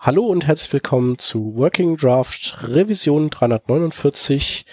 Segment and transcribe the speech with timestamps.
[0.00, 4.64] Hallo und herzlich willkommen zu Working Draft Revision 349.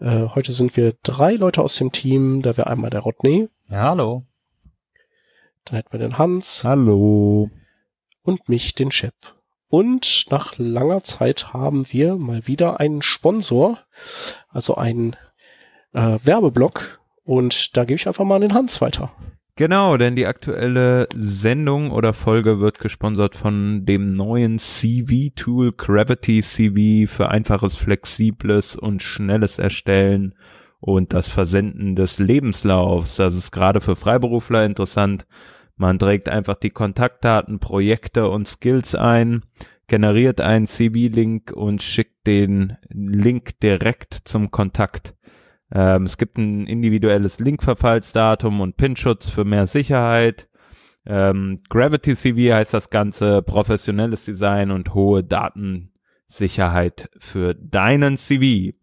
[0.00, 2.42] Äh, heute sind wir drei Leute aus dem Team.
[2.42, 3.48] Da wäre einmal der Rodney.
[3.70, 4.26] Ja, hallo.
[5.64, 6.64] Dann hätten wir den Hans.
[6.64, 7.48] Hallo.
[8.22, 9.14] Und mich, den Chef.
[9.68, 13.78] Und nach langer Zeit haben wir mal wieder einen Sponsor,
[14.48, 15.14] also einen
[15.92, 17.00] äh, Werbeblock.
[17.22, 19.12] Und da gebe ich einfach mal an den Hans weiter.
[19.56, 27.12] Genau, denn die aktuelle Sendung oder Folge wird gesponsert von dem neuen CV-Tool Gravity CV
[27.12, 30.34] für einfaches, flexibles und schnelles Erstellen
[30.80, 33.16] und das Versenden des Lebenslaufs.
[33.16, 35.26] Das ist gerade für Freiberufler interessant.
[35.76, 39.42] Man trägt einfach die Kontaktdaten, Projekte und Skills ein,
[39.86, 45.14] generiert einen CV-Link und schickt den Link direkt zum Kontakt.
[45.72, 50.48] Ähm, es gibt ein individuelles Linkverfallsdatum und Pinschutz für mehr Sicherheit.
[51.06, 58.76] Ähm, Gravity CV heißt das Ganze, professionelles Design und hohe Datensicherheit für deinen CV.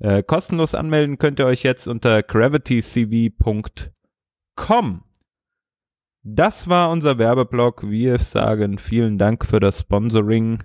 [0.00, 5.04] Äh, kostenlos anmelden könnt ihr euch jetzt unter gravitycv.com.
[6.26, 7.88] Das war unser Werbeblock.
[7.88, 10.64] Wir sagen vielen Dank für das Sponsoring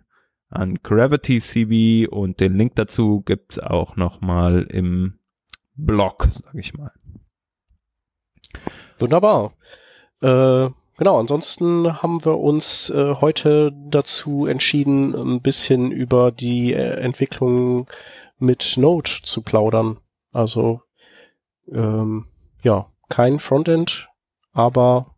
[0.49, 5.18] an Gravity CV und den Link dazu gibt's auch nochmal im
[5.85, 6.91] Blog, sag ich mal.
[8.97, 9.53] Wunderbar.
[10.21, 16.99] Äh, genau, ansonsten haben wir uns äh, heute dazu entschieden, ein bisschen über die äh,
[16.99, 17.87] Entwicklung
[18.37, 19.99] mit Node zu plaudern.
[20.31, 20.81] Also
[21.71, 22.25] ähm,
[22.63, 24.09] ja, kein Frontend,
[24.51, 25.15] aber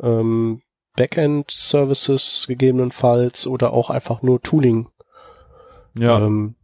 [0.00, 0.62] ähm,
[0.96, 4.88] Backend-Services gegebenenfalls oder auch einfach nur Tooling,
[5.94, 6.18] Ja.
[6.18, 6.56] ähm,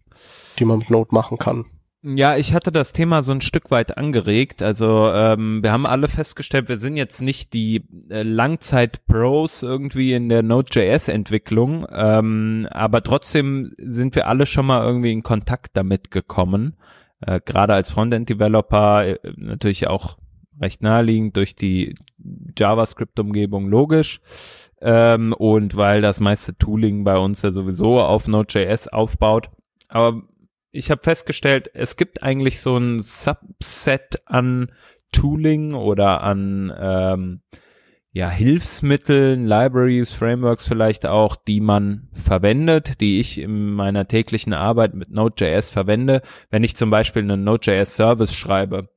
[0.58, 1.64] die man mit Node machen kann.
[2.03, 4.63] Ja, ich hatte das Thema so ein Stück weit angeregt.
[4.63, 10.29] Also ähm, wir haben alle festgestellt, wir sind jetzt nicht die äh, Langzeit-Pros irgendwie in
[10.29, 16.77] der Node.js-Entwicklung, ähm, aber trotzdem sind wir alle schon mal irgendwie in Kontakt damit gekommen.
[17.21, 20.19] Äh, Gerade als Frontend-Developer äh, natürlich auch
[20.61, 21.97] recht naheliegend durch die
[22.57, 24.20] JavaScript-Umgebung logisch.
[24.81, 29.51] Ähm, und weil das meiste Tooling bei uns ja sowieso auf Node.js aufbaut.
[29.89, 30.23] Aber
[30.70, 34.73] ich habe festgestellt, es gibt eigentlich so ein Subset an
[35.12, 37.40] Tooling oder an ähm,
[38.12, 44.95] ja, Hilfsmitteln, Libraries, Frameworks vielleicht auch, die man verwendet, die ich in meiner täglichen Arbeit
[44.95, 48.89] mit Node.js verwende, wenn ich zum Beispiel einen Node.js Service schreibe.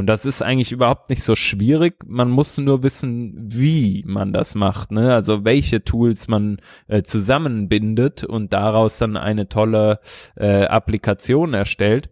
[0.00, 1.96] Und das ist eigentlich überhaupt nicht so schwierig.
[2.06, 5.12] Man muss nur wissen, wie man das macht, ne?
[5.14, 10.00] Also welche Tools man äh, zusammenbindet und daraus dann eine tolle
[10.36, 12.08] äh, Applikation erstellt.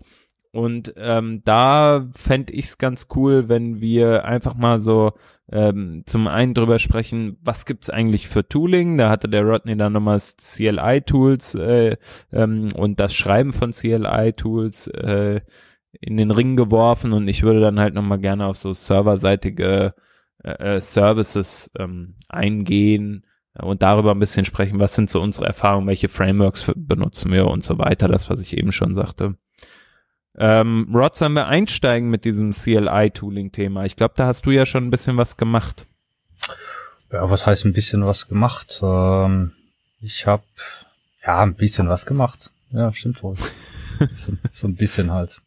[0.53, 5.13] Und ähm, da fände ich es ganz cool, wenn wir einfach mal so
[5.51, 8.99] ähm, zum einen drüber sprechen, was gibt's eigentlich für Tooling?
[8.99, 11.97] Da hatte der Rodney dann nochmal CLI-Tools äh,
[12.35, 15.41] ähm, und das Schreiben von CLI-Tools äh,
[16.01, 19.95] in den Ring geworfen und ich würde dann halt nochmal gerne auf so serverseitige
[20.45, 25.89] äh, äh, Services ähm, eingehen und darüber ein bisschen sprechen, was sind so unsere Erfahrungen,
[25.89, 29.37] welche Frameworks benutzen wir und so weiter, das, was ich eben schon sagte.
[30.37, 33.85] Ähm, Rod, sollen wir einsteigen mit diesem CLI-Tooling-Thema?
[33.85, 35.87] Ich glaube, da hast du ja schon ein bisschen was gemacht.
[37.11, 38.81] Ja, was heißt ein bisschen was gemacht?
[38.81, 39.53] Ähm,
[40.01, 40.45] ich habe
[41.27, 42.53] ja ein bisschen was gemacht.
[42.71, 43.35] Ja, stimmt wohl.
[44.15, 45.41] so, so ein bisschen halt.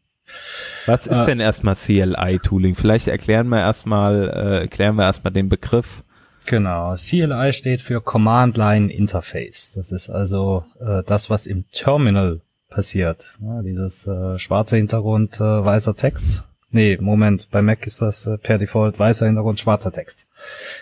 [0.86, 2.76] Was ist Äh, denn erstmal CLI-Tooling?
[2.76, 6.04] Vielleicht erklären wir erstmal, äh, erklären wir erstmal den Begriff.
[6.46, 6.96] Genau.
[6.96, 9.74] CLI steht für Command Line Interface.
[9.76, 13.38] Das ist also äh, das, was im Terminal passiert.
[13.42, 16.46] Ja, dieses äh, schwarze Hintergrund, äh, weißer Text.
[16.72, 20.28] Nee, Moment, bei Mac ist das äh, per Default weißer Hintergrund, schwarzer Text.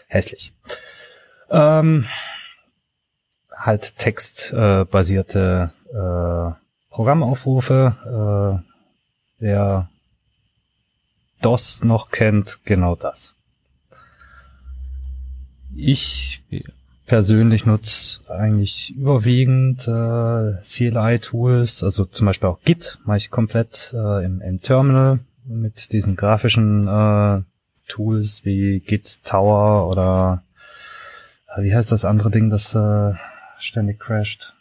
[0.08, 0.54] Hässlich.
[1.50, 2.06] Ähm,
[3.52, 8.64] halt textbasierte äh, basierte, äh, Programmaufrufe.
[9.40, 9.90] Wer
[11.42, 13.34] DOS noch kennt, genau das.
[15.76, 16.60] Ich Ja.
[17.06, 24.26] persönlich nutze eigentlich überwiegend äh, CLI-Tools, also zum Beispiel auch Git mache ich komplett äh,
[24.26, 27.42] im, im Terminal mit diesen grafischen äh,
[27.88, 30.44] Tools wie Git Tower oder
[31.56, 33.14] äh, wie heißt das andere Ding, das äh,
[33.60, 34.54] ständig crasht?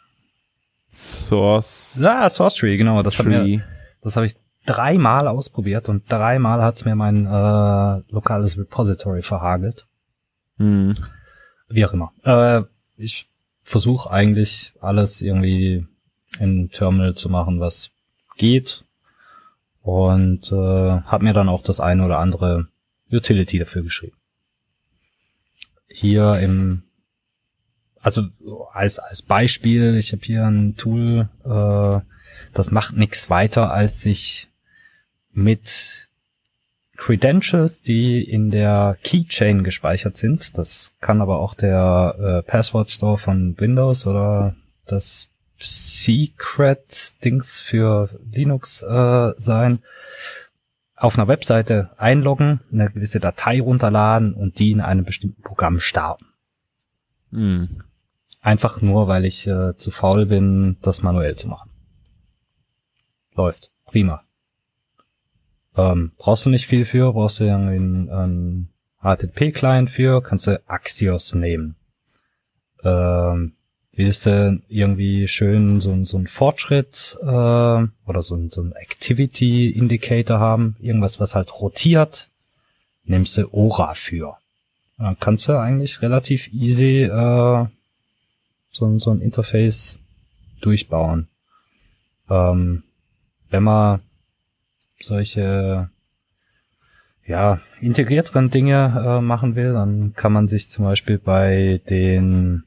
[0.91, 3.03] Source Ah, Source Tree, genau.
[3.03, 3.59] Das hat mir, Tree.
[4.01, 4.35] das habe ich
[4.69, 9.87] dreimal ausprobiert und dreimal hat's mir mein äh, lokales Repository verhagelt.
[10.57, 10.95] Hm.
[11.69, 12.11] Wie auch immer.
[12.23, 12.63] Äh,
[12.95, 13.27] ich
[13.63, 15.87] versuche eigentlich alles irgendwie
[16.39, 17.89] im Terminal zu machen, was
[18.37, 18.83] geht.
[19.81, 22.67] Und äh, habe mir dann auch das eine oder andere
[23.11, 24.17] Utility dafür geschrieben.
[25.87, 26.83] Hier im
[28.01, 28.23] also
[28.71, 31.99] als, als Beispiel, ich habe hier ein Tool, äh,
[32.53, 34.48] das macht nichts weiter, als sich
[35.31, 36.09] mit
[36.99, 40.57] Credentials, die in der Keychain gespeichert sind.
[40.57, 44.55] Das kann aber auch der äh, Password Store von Windows oder
[44.85, 49.81] das Secret-Dings für Linux äh, sein.
[50.95, 56.25] Auf einer Webseite einloggen, eine gewisse Datei runterladen und die in einem bestimmten Programm starten.
[57.31, 57.83] Hm.
[58.41, 61.69] Einfach nur, weil ich äh, zu faul bin, das manuell zu machen.
[63.35, 63.71] Läuft.
[63.85, 64.23] Prima.
[65.77, 68.69] Ähm, brauchst du nicht viel für, brauchst du irgendwie einen, einen
[69.01, 71.75] HTTP-Client für, kannst du Axios nehmen.
[72.83, 73.53] Ähm,
[73.93, 80.75] willst du irgendwie schön so, so einen Fortschritt äh, oder so, so einen Activity-Indicator haben,
[80.79, 82.29] irgendwas, was halt rotiert,
[83.05, 84.37] nimmst du Ora für.
[84.97, 87.65] Dann kannst du eigentlich relativ easy äh,
[88.71, 89.97] so, so ein Interface
[90.61, 91.27] durchbauen.
[92.29, 92.83] Ähm,
[93.49, 94.01] wenn man
[95.01, 95.89] solche
[97.25, 102.63] ja, integrierteren Dinge äh, machen will, dann kann man sich zum Beispiel bei den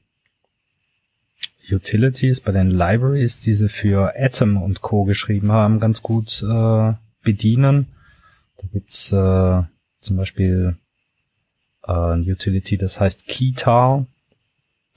[1.71, 5.05] Utilities, bei den Libraries, die sie für Atom und Co.
[5.05, 6.93] geschrieben haben, ganz gut äh,
[7.23, 7.89] bedienen.
[8.57, 9.63] Da gibt's äh,
[10.01, 10.77] zum Beispiel
[11.85, 14.07] äh, ein Utility, das heißt Keytar.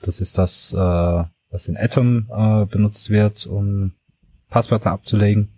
[0.00, 3.92] Das ist das, äh, was in Atom äh, benutzt wird, um
[4.48, 5.55] Passwörter abzulegen.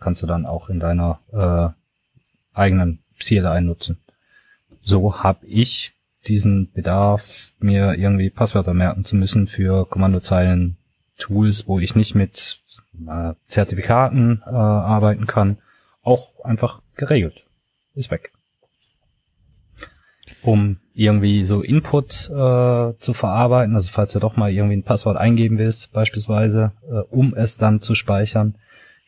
[0.00, 3.98] Kannst du dann auch in deiner äh, eigenen CLI nutzen.
[4.82, 5.92] So habe ich
[6.26, 10.76] diesen Bedarf, mir irgendwie Passwörter merken zu müssen für Kommandozeilen
[11.16, 12.60] Tools, wo ich nicht mit
[13.06, 15.58] äh, Zertifikaten äh, arbeiten kann,
[16.02, 17.44] auch einfach geregelt.
[17.94, 18.32] Ist weg.
[20.42, 25.16] Um irgendwie so Input äh, zu verarbeiten, also falls du doch mal irgendwie ein Passwort
[25.16, 28.54] eingeben willst, beispielsweise, äh, um es dann zu speichern,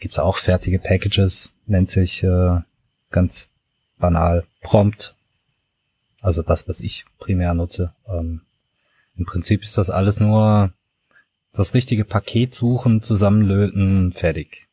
[0.00, 2.58] gibt's auch fertige Packages, nennt sich äh,
[3.10, 3.48] ganz
[3.98, 5.14] banal Prompt
[6.20, 7.94] also das, was ich primär nutze.
[8.06, 8.42] Ähm,
[9.16, 10.72] Im Prinzip ist das alles nur
[11.52, 14.68] das richtige Paket suchen, zusammenlöten, fertig.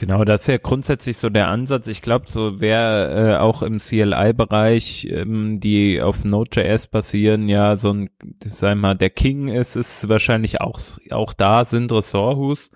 [0.00, 1.86] Genau, das ist ja grundsätzlich so der Ansatz.
[1.86, 7.92] Ich glaube, so wer äh, auch im CLI-Bereich, ähm, die auf Node.js basieren, ja, so
[7.92, 8.10] ein,
[8.42, 10.80] sagen mal, der King ist, ist wahrscheinlich auch,
[11.10, 12.70] auch da sind Ressorthus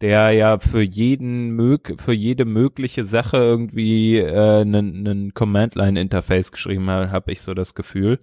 [0.00, 7.10] der ja für jeden mög für jede mögliche Sache irgendwie einen äh, Command-Line-Interface geschrieben hat,
[7.10, 8.18] habe ich so das Gefühl.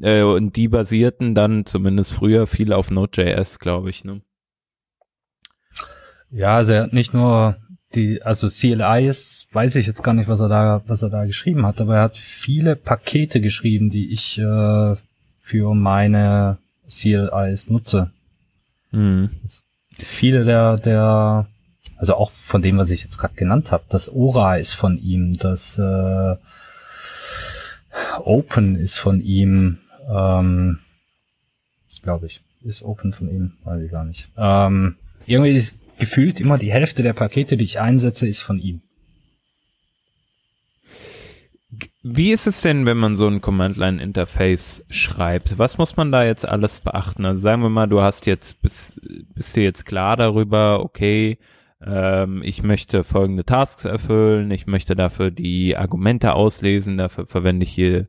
[0.00, 4.04] Äh, und die basierten dann zumindest früher viel auf Node.js, glaube ich.
[4.04, 4.22] Ne?
[6.36, 7.56] Ja, also er hat nicht nur
[7.94, 11.24] die, also CLI ist, weiß ich jetzt gar nicht, was er da, was er da
[11.24, 14.96] geschrieben hat, aber er hat viele Pakete geschrieben, die ich äh,
[15.40, 16.58] für meine
[16.88, 18.10] CLIs nutze.
[18.90, 19.30] Mhm
[19.98, 21.46] viele der, der,
[21.96, 25.38] also auch von dem, was ich jetzt gerade genannt habe, das Ora ist von ihm,
[25.38, 26.36] das äh,
[28.18, 30.80] Open ist von ihm, ähm,
[32.02, 32.40] glaube ich.
[32.62, 34.30] Ist Open von ihm, weiß ich gar nicht.
[34.38, 34.96] Ähm,
[35.26, 38.82] irgendwie ist gefühlt immer die Hälfte der Pakete, die ich einsetze, ist von ihm.
[42.02, 45.58] Wie ist es denn, wenn man so ein Command-Line-Interface schreibt?
[45.58, 47.24] Was muss man da jetzt alles beachten?
[47.24, 49.00] Also sagen wir mal, du hast jetzt, bist,
[49.34, 51.38] bist dir jetzt klar darüber, okay,
[51.84, 57.72] ähm, ich möchte folgende Tasks erfüllen, ich möchte dafür die Argumente auslesen, dafür verwende ich
[57.72, 58.06] hier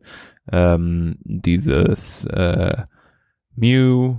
[0.52, 2.84] ähm, dieses äh,
[3.56, 4.18] Mu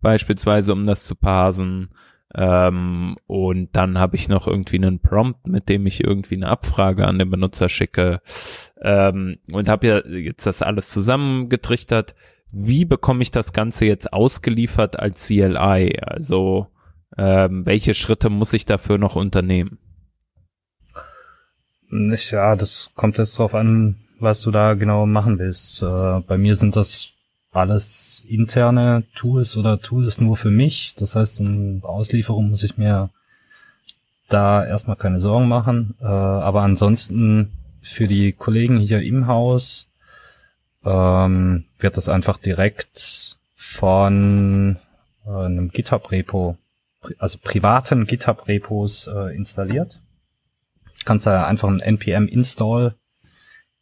[0.00, 1.90] beispielsweise, um das zu parsen.
[2.38, 7.06] Ähm, und dann habe ich noch irgendwie einen Prompt, mit dem ich irgendwie eine Abfrage
[7.06, 8.20] an den Benutzer schicke
[8.82, 12.14] ähm, und habe ja jetzt das alles zusammengetrichtert.
[12.52, 15.98] Wie bekomme ich das Ganze jetzt ausgeliefert als CLI?
[16.02, 16.66] Also
[17.16, 19.78] ähm, welche Schritte muss ich dafür noch unternehmen?
[21.90, 25.82] Ja, das kommt jetzt drauf an, was du da genau machen willst.
[25.82, 27.12] Äh, bei mir sind das
[27.56, 30.94] alles interne Tools oder Tools nur für mich.
[30.96, 33.10] Das heißt, um Auslieferung muss ich mir
[34.28, 35.94] da erstmal keine Sorgen machen.
[36.00, 39.88] Äh, aber ansonsten für die Kollegen hier im Haus
[40.84, 44.76] ähm, wird das einfach direkt von
[45.24, 46.56] äh, einem GitHub-Repo,
[47.18, 50.00] also privaten GitHub-Repos äh, installiert.
[51.04, 52.94] Kannst da einfach ein npm install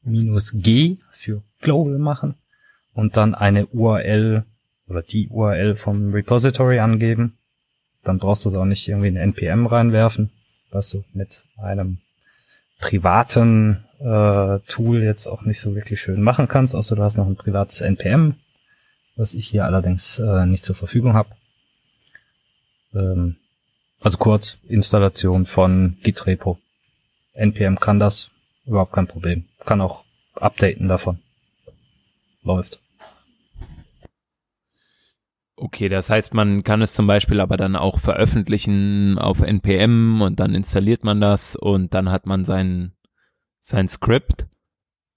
[0.03, 2.35] minus g für global machen
[2.95, 4.45] und dann eine URL
[4.89, 7.37] oder die URL vom Repository angeben.
[8.03, 10.31] Dann brauchst du es auch nicht irgendwie in npm reinwerfen,
[10.71, 11.99] was du mit einem
[12.79, 17.27] privaten äh, Tool jetzt auch nicht so wirklich schön machen kannst, außer du hast noch
[17.27, 18.35] ein privates NPM,
[19.17, 21.31] was ich hier allerdings äh, nicht zur Verfügung habe.
[22.95, 23.37] Ähm,
[24.01, 26.59] also kurz, Installation von Git Repo.
[27.33, 28.31] NPM kann das,
[28.67, 29.47] überhaupt kein Problem.
[29.65, 31.21] Kann auch updaten davon.
[32.45, 32.81] Läuft.
[35.57, 40.41] Okay, das heißt, man kann es zum Beispiel aber dann auch veröffentlichen auf NPM und
[40.41, 42.93] dann installiert man das und dann hat man sein,
[43.61, 44.47] sein Skript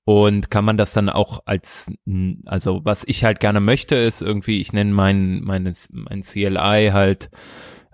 [0.05, 1.91] und kann man das dann auch als,
[2.45, 7.29] also was ich halt gerne möchte, ist irgendwie, ich nenne mein, meines, mein CLI halt,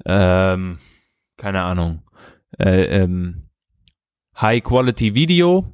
[0.05, 0.79] ähm,
[1.37, 2.03] keine Ahnung,
[2.59, 3.49] äh, ähm,
[4.39, 5.73] High Quality Video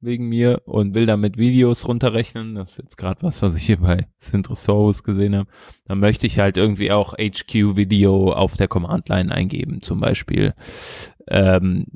[0.00, 2.54] wegen mir und will damit Videos runterrechnen.
[2.54, 5.48] Das ist jetzt gerade was, was ich hier bei Synthresource gesehen habe.
[5.86, 10.54] Dann möchte ich halt irgendwie auch HQ-Video auf der Command-Line eingeben, zum Beispiel.
[11.26, 11.86] Ähm,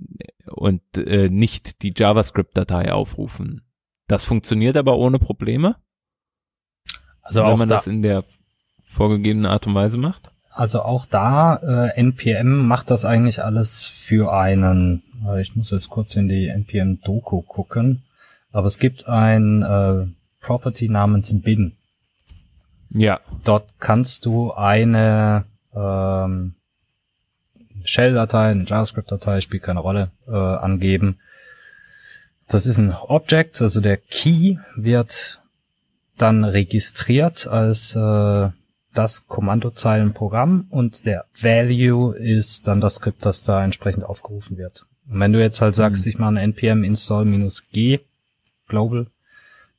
[0.46, 3.62] und äh, nicht die JavaScript-Datei aufrufen.
[4.08, 5.76] Das funktioniert aber ohne Probleme.
[7.22, 8.24] Also wenn man da das in der
[8.84, 10.32] vorgegebenen Art und Weise macht.
[10.50, 15.02] Also auch da, äh, NPM macht das eigentlich alles für einen.
[15.26, 18.02] Äh, ich muss jetzt kurz in die NPM-Doku gucken.
[18.52, 20.06] Aber es gibt ein äh,
[20.40, 21.76] Property namens bin.
[22.90, 23.20] Ja.
[23.44, 26.54] Dort kannst du eine ähm,
[27.84, 31.18] Shell-Datei, eine JavaScript-Datei, spielt keine Rolle, äh, angeben.
[32.48, 35.40] Das ist ein Object, also der Key wird
[36.18, 38.50] dann registriert als äh,
[38.92, 44.84] das Kommandozeilenprogramm und der Value ist dann das Skript, das da entsprechend aufgerufen wird.
[45.08, 46.10] Und wenn du jetzt halt sagst, mhm.
[46.10, 48.00] ich mache ein npm install -g
[48.68, 49.06] global,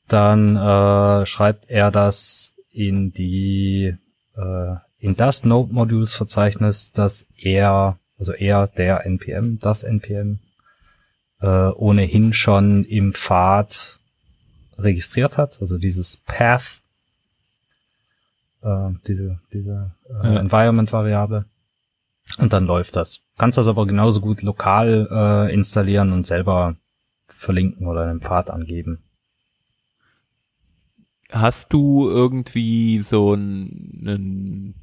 [0.07, 3.95] dann äh, schreibt er das in die
[4.35, 10.39] äh, in das Node Modules Verzeichnis, das er, also er, der npm, das npm
[11.41, 13.99] äh, ohnehin schon im Pfad
[14.77, 16.81] registriert hat, also dieses Path
[18.63, 20.39] äh, diese, diese äh, ja.
[20.39, 21.45] Environment-Variable.
[22.37, 23.21] Und dann läuft das.
[23.37, 26.75] Kannst das aber genauso gut lokal äh, installieren und selber
[27.25, 29.03] verlinken oder einen Pfad angeben.
[31.31, 34.75] Hast du irgendwie so einen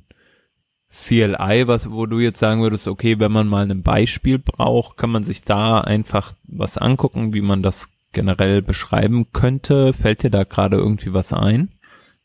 [0.90, 5.10] CLI, was, wo du jetzt sagen würdest, okay, wenn man mal ein Beispiel braucht, kann
[5.10, 9.92] man sich da einfach was angucken, wie man das generell beschreiben könnte?
[9.92, 11.70] Fällt dir da gerade irgendwie was ein?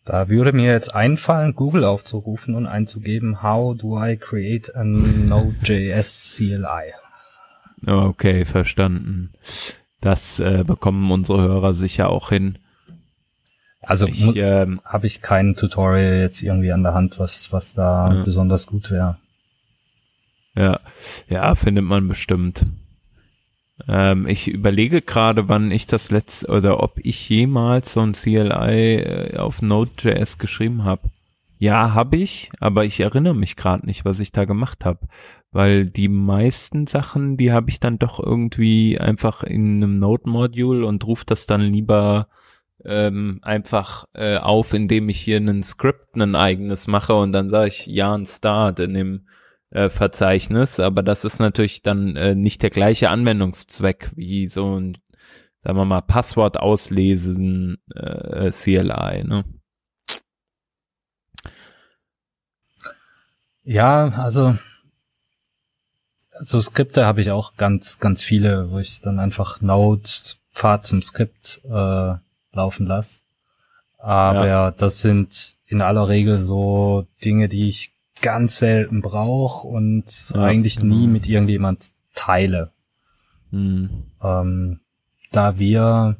[0.05, 6.35] Da würde mir jetzt einfallen, Google aufzurufen und einzugeben, how do I create a Node.js
[6.37, 6.93] CLI?
[7.87, 9.33] Okay, verstanden.
[10.01, 12.59] Das äh, bekommen unsere Hörer sicher auch hin.
[13.81, 18.23] Also ähm, habe ich kein Tutorial jetzt irgendwie an der Hand, was, was da ja.
[18.23, 19.17] besonders gut wäre.
[20.55, 20.79] Ja,
[21.27, 22.63] ja, findet man bestimmt.
[23.87, 28.95] Ähm, ich überlege gerade, wann ich das letzte oder ob ich jemals so ein CLI
[28.95, 31.09] äh, auf Node.js geschrieben habe.
[31.57, 35.07] Ja, habe ich, aber ich erinnere mich gerade nicht, was ich da gemacht habe,
[35.51, 41.05] weil die meisten Sachen, die habe ich dann doch irgendwie einfach in einem Node-Module und
[41.07, 42.27] rufe das dann lieber
[42.83, 47.69] ähm, einfach äh, auf, indem ich hier einen Script, ein eigenes mache und dann sage
[47.69, 49.27] ich ja ein Start in dem
[49.75, 54.97] äh, Verzeichnis, aber das ist natürlich dann äh, nicht der gleiche Anwendungszweck wie so ein,
[55.63, 59.43] sagen wir mal, Passwort auslesen äh, CLI, ne?
[63.63, 64.57] Ja, also
[66.39, 70.09] so Skripte habe ich auch ganz, ganz viele, wo ich dann einfach Node
[70.53, 72.13] Pfad zum Skript äh,
[72.53, 73.23] laufen lasse.
[73.97, 74.71] Aber ja.
[74.71, 80.81] das sind in aller Regel so Dinge, die ich ganz selten brauche und ja, eigentlich
[80.81, 82.71] nie mit irgendjemand teile.
[83.51, 84.03] Mhm.
[84.23, 84.79] Ähm,
[85.31, 86.17] da wir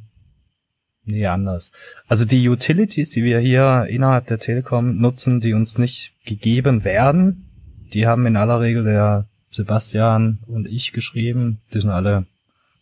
[1.07, 1.71] Nee, anders.
[2.07, 7.45] Also die Utilities, die wir hier innerhalb der Telekom nutzen, die uns nicht gegeben werden,
[7.93, 11.61] die haben in aller Regel der Sebastian und ich geschrieben.
[11.73, 12.25] Die sind alle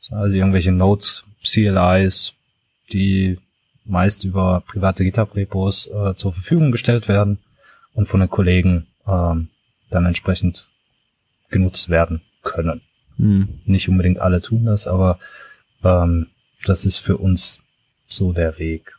[0.09, 2.33] also irgendwelche Notes, CLIs,
[2.91, 3.39] die
[3.85, 7.39] meist über private GitHub-Repos äh, zur Verfügung gestellt werden
[7.93, 9.49] und von den Kollegen ähm,
[9.89, 10.67] dann entsprechend
[11.49, 12.81] genutzt werden können.
[13.17, 13.59] Mhm.
[13.65, 15.19] Nicht unbedingt alle tun das, aber
[15.83, 16.27] ähm,
[16.65, 17.61] das ist für uns
[18.07, 18.97] so der Weg.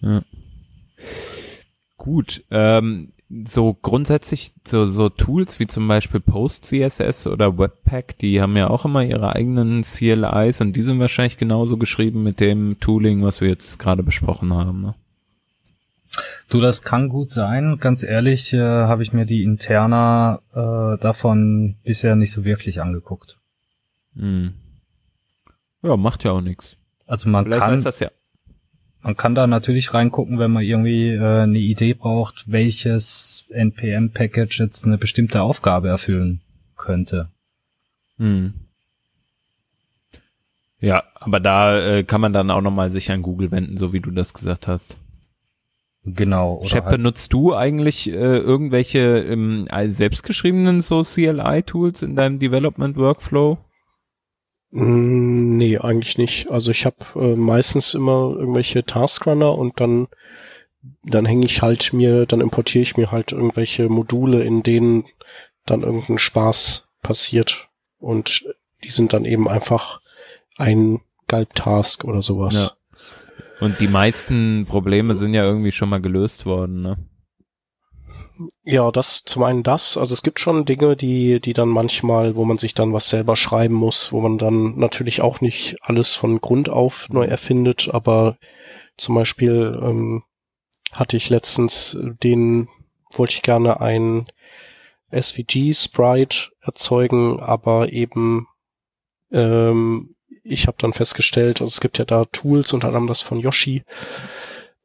[0.00, 0.22] Ja.
[1.96, 3.12] Gut, ähm,
[3.46, 8.84] so grundsätzlich so, so Tools wie zum Beispiel PostCSS oder Webpack, die haben ja auch
[8.84, 13.48] immer ihre eigenen CLIs und die sind wahrscheinlich genauso geschrieben mit dem Tooling, was wir
[13.48, 14.82] jetzt gerade besprochen haben.
[14.82, 14.94] Ne?
[16.52, 17.78] Du, das kann gut sein.
[17.78, 23.38] Ganz ehrlich, äh, habe ich mir die Interna äh, davon bisher nicht so wirklich angeguckt.
[24.14, 24.52] Hm.
[25.80, 26.76] Ja, macht ja auch nichts.
[27.06, 28.10] Also man Vielleicht kann, das ja.
[29.00, 34.84] man kann da natürlich reingucken, wenn man irgendwie äh, eine Idee braucht, welches NPM-Package jetzt
[34.84, 36.42] eine bestimmte Aufgabe erfüllen
[36.76, 37.30] könnte.
[38.18, 38.52] Hm.
[40.80, 44.00] Ja, aber da äh, kann man dann auch nochmal sich an Google wenden, so wie
[44.00, 44.98] du das gesagt hast.
[46.04, 46.58] Genau.
[46.58, 52.96] Oder Shep, halt, benutzt du eigentlich äh, irgendwelche ähm, selbstgeschriebenen so CLI-Tools in deinem Development
[52.96, 53.58] Workflow?
[54.70, 56.50] Mm, Nee, eigentlich nicht.
[56.50, 60.08] Also ich habe äh, meistens immer irgendwelche Taskrunner und dann
[61.04, 65.04] dann hänge ich halt mir, dann importiere ich mir halt irgendwelche Module, in denen
[65.66, 67.68] dann irgendein Spaß passiert
[67.98, 68.44] und
[68.82, 70.00] die sind dann eben einfach
[70.56, 72.54] ein Gulp-Task oder sowas.
[72.54, 72.70] Ja.
[73.62, 76.96] Und die meisten Probleme sind ja irgendwie schon mal gelöst worden, ne?
[78.64, 79.96] Ja, das zum einen das.
[79.96, 83.36] Also es gibt schon Dinge, die, die dann manchmal, wo man sich dann was selber
[83.36, 88.36] schreiben muss, wo man dann natürlich auch nicht alles von Grund auf neu erfindet, aber
[88.96, 90.24] zum Beispiel ähm,
[90.90, 92.68] hatte ich letztens den,
[93.12, 94.26] wollte ich gerne ein
[95.12, 98.48] SVG-Sprite erzeugen, aber eben
[99.30, 100.11] ähm,
[100.42, 103.84] ich habe dann festgestellt, also es gibt ja da Tools, unter anderem das von Yoshi.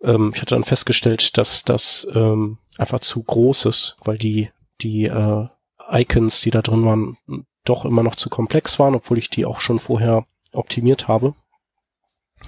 [0.02, 4.50] Ähm, ich hatte dann festgestellt, dass das ähm, einfach zu groß ist, weil die
[4.82, 5.48] die äh,
[5.92, 7.18] Icons, die da drin waren,
[7.64, 11.34] doch immer noch zu komplex waren, obwohl ich die auch schon vorher optimiert habe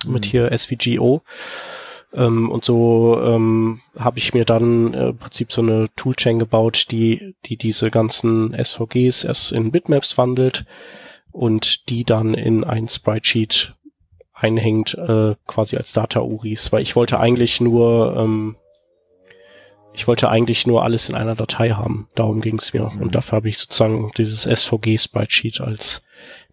[0.05, 0.29] mit Mhm.
[0.29, 1.23] hier SVGO.
[2.13, 6.87] Ähm, und so ähm, habe ich mir dann äh, im Prinzip so eine Toolchain gebaut,
[6.91, 10.65] die die diese ganzen SVGs erst in Bitmaps wandelt
[11.31, 13.75] und die dann in ein Sprite-Sheet
[14.33, 18.55] einhängt, äh, quasi als Data-URIs, weil ich wollte eigentlich nur ähm,
[19.93, 22.07] ich wollte eigentlich nur alles in einer Datei haben.
[22.15, 22.89] Darum ging es mir.
[22.89, 23.01] Mhm.
[23.01, 26.03] Und dafür habe ich sozusagen dieses SVG-Sprite-Sheet als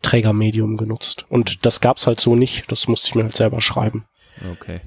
[0.03, 1.27] Trägermedium genutzt.
[1.29, 2.71] Und das gab's halt so nicht.
[2.73, 4.07] Das musste ich mir halt selber schreiben.
[4.53, 4.81] Okay.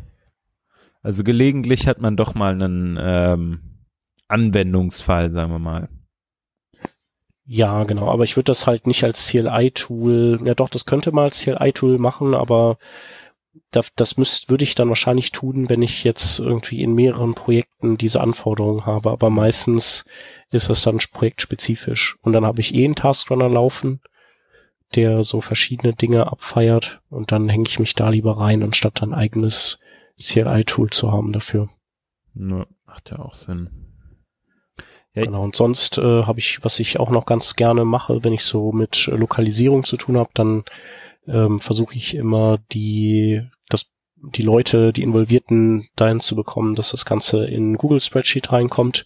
[1.01, 3.61] Also gelegentlich hat man doch mal einen ähm,
[4.27, 5.89] Anwendungsfall, sagen wir mal.
[7.51, 8.07] Ja, genau.
[8.09, 12.35] Aber ich würde das halt nicht als CLI-Tool, ja doch, das könnte mal CLI-Tool machen,
[12.35, 12.77] aber
[13.71, 17.97] das, das müsst, würde ich dann wahrscheinlich tun, wenn ich jetzt irgendwie in mehreren Projekten
[17.97, 19.09] diese Anforderungen habe.
[19.09, 20.05] Aber meistens
[20.51, 22.17] ist das dann projektspezifisch.
[22.21, 23.99] Und dann habe ich eh einen Taskrunner laufen,
[24.93, 29.15] der so verschiedene Dinge abfeiert und dann hänge ich mich da lieber rein, anstatt ein
[29.15, 29.79] eigenes
[30.21, 31.67] CLI-Tool zu haben dafür.
[32.35, 33.78] Ja, macht ja auch Sinn.
[35.15, 38.33] Ja, Genau, und sonst äh, habe ich, was ich auch noch ganz gerne mache, wenn
[38.33, 40.63] ich so mit äh, Lokalisierung zu tun habe, dann
[41.27, 47.05] ähm, versuche ich immer die, das, die Leute, die Involvierten dahin zu bekommen, dass das
[47.05, 49.05] Ganze in Google Spreadsheet reinkommt,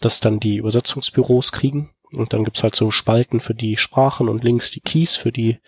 [0.00, 1.90] dass dann die Übersetzungsbüros kriegen.
[2.12, 5.58] Und dann gibt's halt so Spalten für die Sprachen und links die Keys für die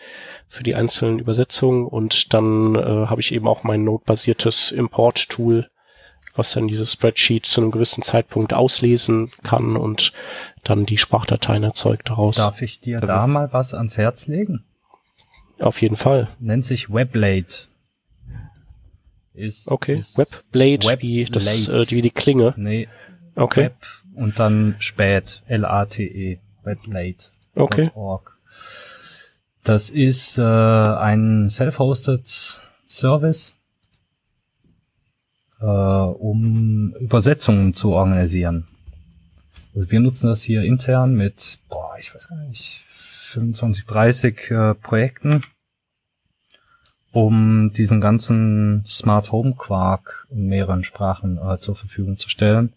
[0.48, 5.68] für die einzelnen Übersetzungen und dann äh, habe ich eben auch mein Node-basiertes Import-Tool,
[6.40, 10.12] was dann dieses Spreadsheet zu einem gewissen Zeitpunkt auslesen kann und
[10.64, 12.36] dann die Sprachdateien erzeugt daraus.
[12.36, 14.64] Darf ich dir Das da mal was ans Herz legen?
[15.58, 16.28] Auf jeden Fall.
[16.38, 17.68] Nennt sich Weblate.
[19.34, 19.98] Ist, Okay.
[19.98, 22.54] ist Webblade, Web wie das äh, wie die Klinge.
[22.56, 22.88] Nee,
[23.36, 23.64] Okay.
[23.64, 23.76] Web
[24.14, 25.42] und dann spät.
[25.46, 26.38] L-A-T-E.
[26.64, 27.26] Weblate.
[27.54, 27.90] Okay.
[27.94, 28.36] .org.
[29.64, 33.54] Das ist äh, ein self-hosted Service,
[35.60, 38.66] äh, um Übersetzungen zu organisieren.
[39.74, 42.82] Also wir nutzen das hier intern mit, boah, ich weiß gar nicht,
[43.30, 45.42] 25, 30 äh, Projekten,
[47.12, 52.72] um diesen ganzen Smart Home Quark in mehreren Sprachen äh, zur Verfügung zu stellen.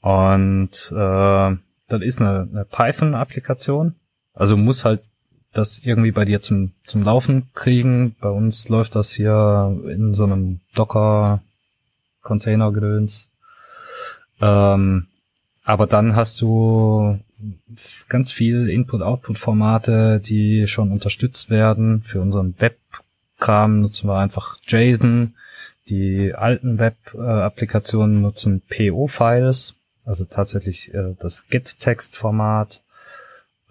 [0.00, 1.56] Und äh,
[1.88, 3.94] das ist eine, eine Python-Applikation.
[4.34, 5.02] Also muss halt
[5.52, 8.16] das irgendwie bei dir zum, zum Laufen kriegen.
[8.20, 10.60] Bei uns läuft das hier in so einem
[12.24, 13.28] Docker-Container-Gedöns.
[14.40, 15.06] Ähm,
[15.62, 17.20] aber dann hast du
[18.08, 22.02] ganz viel Input-Output-Formate, die schon unterstützt werden.
[22.02, 25.34] Für unseren Web-Kram nutzen wir einfach JSON.
[25.88, 29.74] Die alten Web-Applikationen nutzen PO-Files,
[30.06, 32.80] also tatsächlich äh, das Get-Text-Format.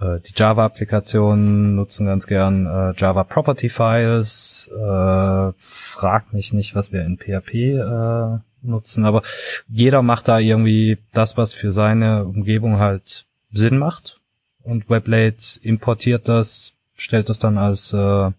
[0.03, 4.69] Äh, die Java-Applikationen nutzen ganz gern äh, Java Property Files.
[4.73, 9.23] Äh, frag mich nicht, was wir in PHP äh, nutzen, aber
[9.67, 14.19] jeder macht da irgendwie das, was für seine Umgebung halt Sinn macht.
[14.63, 18.31] Und Weblate importiert das, stellt das dann als äh,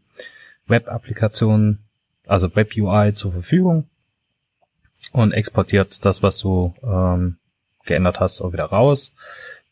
[0.66, 1.80] Web-Applikation,
[2.26, 3.86] also Web-UI zur Verfügung.
[5.12, 7.36] und exportiert das, was du ähm,
[7.84, 9.12] geändert hast, auch wieder raus.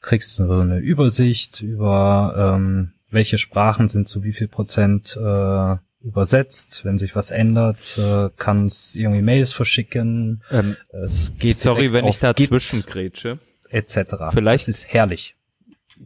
[0.02, 6.84] Kriegst du eine Übersicht über ähm, welche Sprachen sind zu wie viel Prozent äh, übersetzt.
[6.84, 10.42] Wenn sich was ändert, äh, kann es irgendwie Mails verschicken.
[10.50, 13.38] Ähm, es geht sorry, wenn ich dazwischen grätsche.
[13.68, 13.96] Etc.
[14.32, 15.36] Vielleicht das ist herrlich.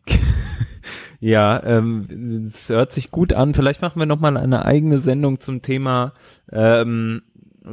[1.20, 3.54] ja, ähm, es hört sich gut an.
[3.54, 6.12] Vielleicht machen wir noch mal eine eigene Sendung zum Thema
[6.52, 7.22] ähm,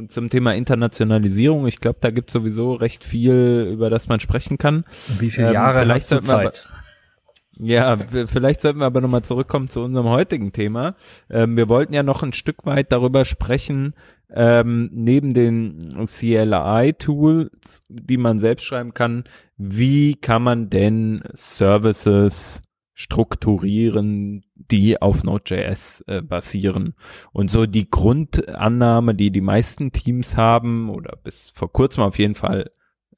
[0.08, 1.66] zum Thema Internationalisierung.
[1.66, 4.84] Ich glaube, da gibt sowieso recht viel, über das man sprechen kann.
[5.18, 6.68] Wie viele ähm, Jahre hast du Zeit?
[7.56, 10.96] Ja, vielleicht sollten wir aber nochmal zurückkommen zu unserem heutigen Thema.
[11.30, 13.94] Ähm, wir wollten ja noch ein Stück weit darüber sprechen,
[14.32, 19.24] ähm, neben den CLI-Tools, die man selbst schreiben kann,
[19.56, 22.63] wie kann man denn Services
[22.94, 26.94] strukturieren, die auf Node.js äh, basieren.
[27.32, 32.36] Und so die Grundannahme, die die meisten Teams haben oder bis vor kurzem auf jeden
[32.36, 32.70] Fall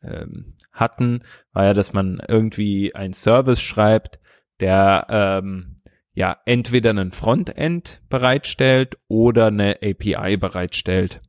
[0.03, 1.21] ähm, hatten,
[1.53, 4.19] war ja, dass man irgendwie ein Service schreibt,
[4.61, 5.77] der ähm,
[6.15, 11.21] ja entweder einen Frontend bereitstellt oder eine API bereitstellt.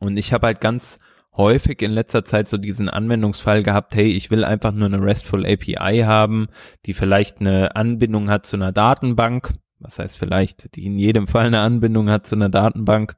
[0.00, 0.98] Und ich habe halt ganz
[1.36, 5.46] häufig in letzter Zeit so diesen Anwendungsfall gehabt, hey, ich will einfach nur eine RESTful
[5.46, 6.48] API haben,
[6.86, 11.46] die vielleicht eine Anbindung hat zu einer Datenbank, was heißt vielleicht, die in jedem Fall
[11.46, 13.16] eine Anbindung hat zu einer Datenbank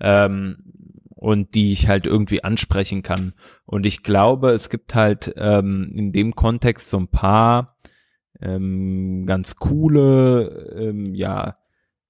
[0.00, 0.58] ähm,
[1.14, 3.32] und die ich halt irgendwie ansprechen kann.
[3.64, 7.76] Und ich glaube, es gibt halt ähm, in dem Kontext so ein paar
[8.40, 11.54] ähm, ganz coole, ähm, ja,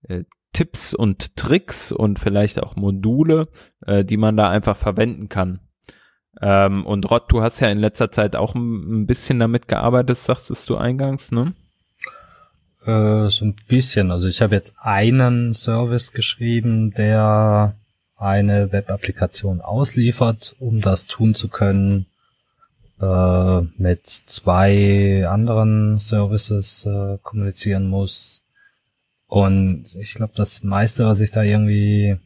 [0.02, 0.24] äh,
[0.56, 3.48] Tipps und Tricks und vielleicht auch Module,
[3.86, 5.60] äh, die man da einfach verwenden kann.
[6.40, 10.66] Ähm, und Rod, du hast ja in letzter Zeit auch ein, bisschen damit gearbeitet, sagtest
[10.70, 11.52] du eingangs, ne?
[12.86, 14.10] Äh, so ein bisschen.
[14.10, 17.74] Also ich habe jetzt einen Service geschrieben, der
[18.16, 22.06] eine Web-Applikation ausliefert, um das tun zu können,
[22.98, 28.40] äh, mit zwei anderen Services äh, kommunizieren muss.
[29.28, 32.16] Und ich glaube, das meiste, was ich da irgendwie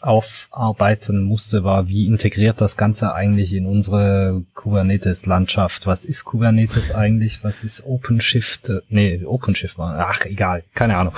[0.00, 5.86] aufarbeiten musste, war, wie integriert das Ganze eigentlich in unsere Kubernetes-Landschaft?
[5.86, 7.44] Was ist Kubernetes eigentlich?
[7.44, 8.72] Was ist OpenShift?
[8.88, 11.14] Nee, OpenShift war, ach, egal, keine Ahnung.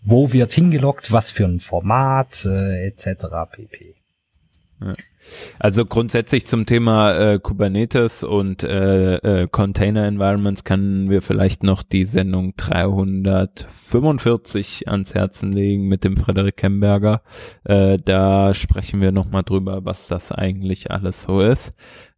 [0.00, 1.12] Wo wird hingelockt?
[1.12, 2.44] Was für ein Format?
[2.46, 3.26] Äh, etc.
[3.50, 3.94] pp.
[4.80, 4.94] Ja.
[5.58, 11.82] Also grundsätzlich zum Thema äh, Kubernetes und äh, äh, Container Environments können wir vielleicht noch
[11.82, 17.22] die Sendung 345 ans Herzen legen mit dem Frederik Kemberger.
[17.64, 21.74] Äh, da sprechen wir nochmal drüber, was das eigentlich alles so ist.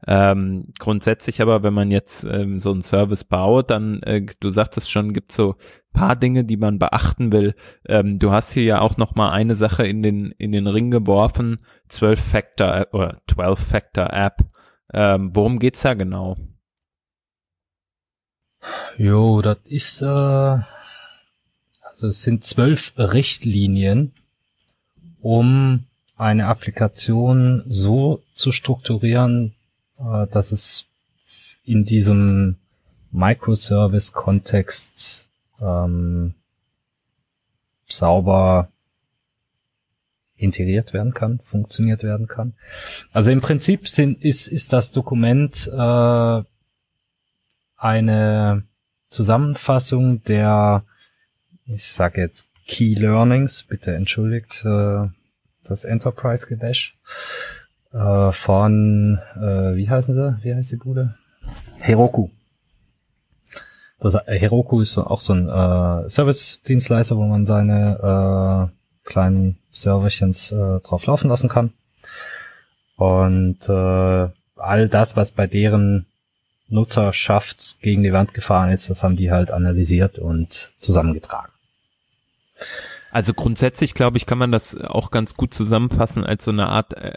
[0.07, 4.91] Ähm, grundsätzlich aber, wenn man jetzt ähm, so einen Service baut, dann, äh, du sagtest
[4.91, 5.57] schon, gibt so
[5.95, 7.55] paar Dinge, die man beachten will.
[7.87, 10.91] Ähm, du hast hier ja auch noch mal eine Sache in den in den Ring
[10.91, 14.45] geworfen, 12 Factor oder 12 Factor App.
[14.93, 16.37] Ähm, worum geht's da genau?
[18.99, 24.13] Jo, das ist äh, also es sind zwölf Richtlinien,
[25.21, 25.85] um
[26.17, 29.55] eine Applikation so zu strukturieren,
[29.99, 30.87] äh, dass es
[31.65, 32.57] in diesem
[33.13, 35.29] Microservice-Kontext
[35.61, 36.35] ähm,
[37.87, 38.69] sauber
[40.37, 42.55] integriert werden kann, funktioniert werden kann.
[43.13, 46.43] Also im Prinzip sind, ist, ist das Dokument äh,
[47.77, 48.65] eine
[49.09, 50.85] Zusammenfassung der,
[51.67, 55.07] ich sage jetzt Key Learnings, bitte entschuldigt äh,
[55.63, 56.97] das Enterprise-Gedash,
[57.95, 61.15] äh, von, äh, wie heißen sie, wie heißt die Bude?
[61.81, 62.29] Heroku.
[64.01, 70.53] Das äh, Heroku ist auch so ein äh, Service-Dienstleister, wo man seine äh, kleinen Serverchens
[70.53, 71.73] äh, drauf laufen lassen kann.
[72.97, 76.07] Und äh, all das, was bei deren
[76.69, 81.53] Nutzerschaft gegen die Wand gefahren ist, das haben die halt analysiert und zusammengetragen.
[83.15, 86.97] Also grundsätzlich, glaube ich, kann man das auch ganz gut zusammenfassen als so eine Art
[86.97, 87.13] äh,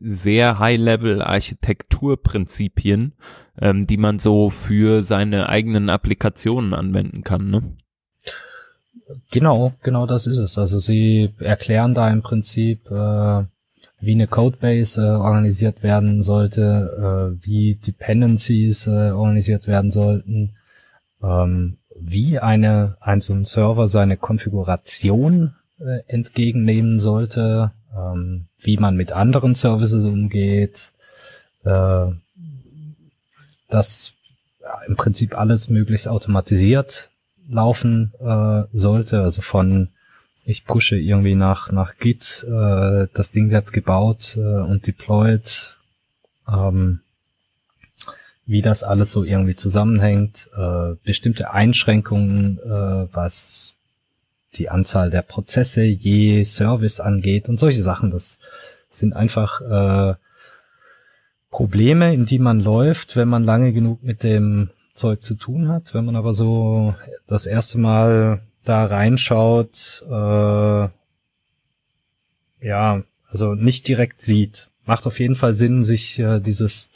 [0.00, 3.14] sehr High-Level-Architekturprinzipien,
[3.60, 7.50] ähm, die man so für seine eigenen Applikationen anwenden kann.
[7.50, 7.76] Ne?
[9.32, 10.56] Genau, genau das ist es.
[10.58, 13.42] Also sie erklären da im Prinzip, äh,
[13.98, 20.54] wie eine Codebase äh, organisiert werden sollte, äh, wie Dependencies äh, organisiert werden sollten,
[21.20, 28.96] ähm, wie eine, ein so ein Server seine Konfiguration äh, entgegennehmen sollte, ähm, wie man
[28.96, 30.92] mit anderen Services umgeht,
[31.64, 32.06] äh,
[33.68, 34.12] dass
[34.60, 37.10] ja, im Prinzip alles möglichst automatisiert
[37.48, 39.88] laufen äh, sollte, also von
[40.44, 45.78] ich pushe irgendwie nach, nach Git, äh, das Ding wird gebaut äh, und deployed,
[46.48, 47.00] ähm,
[48.46, 53.74] wie das alles so irgendwie zusammenhängt, äh, bestimmte Einschränkungen, äh, was
[54.54, 58.10] die Anzahl der Prozesse je Service angeht und solche Sachen.
[58.10, 58.38] Das
[58.90, 60.14] sind einfach äh,
[61.50, 65.94] Probleme, in die man läuft, wenn man lange genug mit dem Zeug zu tun hat.
[65.94, 66.94] Wenn man aber so
[67.26, 70.88] das erste Mal da reinschaut, äh,
[72.60, 74.68] ja, also nicht direkt sieht.
[74.84, 76.92] Macht auf jeden Fall Sinn, sich äh, dieses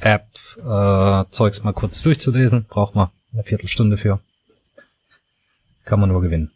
[0.00, 0.26] 12-Factor-App
[0.58, 2.66] äh, Zeugs mal kurz durchzulesen.
[2.68, 4.20] Braucht man eine Viertelstunde für.
[5.84, 6.50] Kann man nur gewinnen.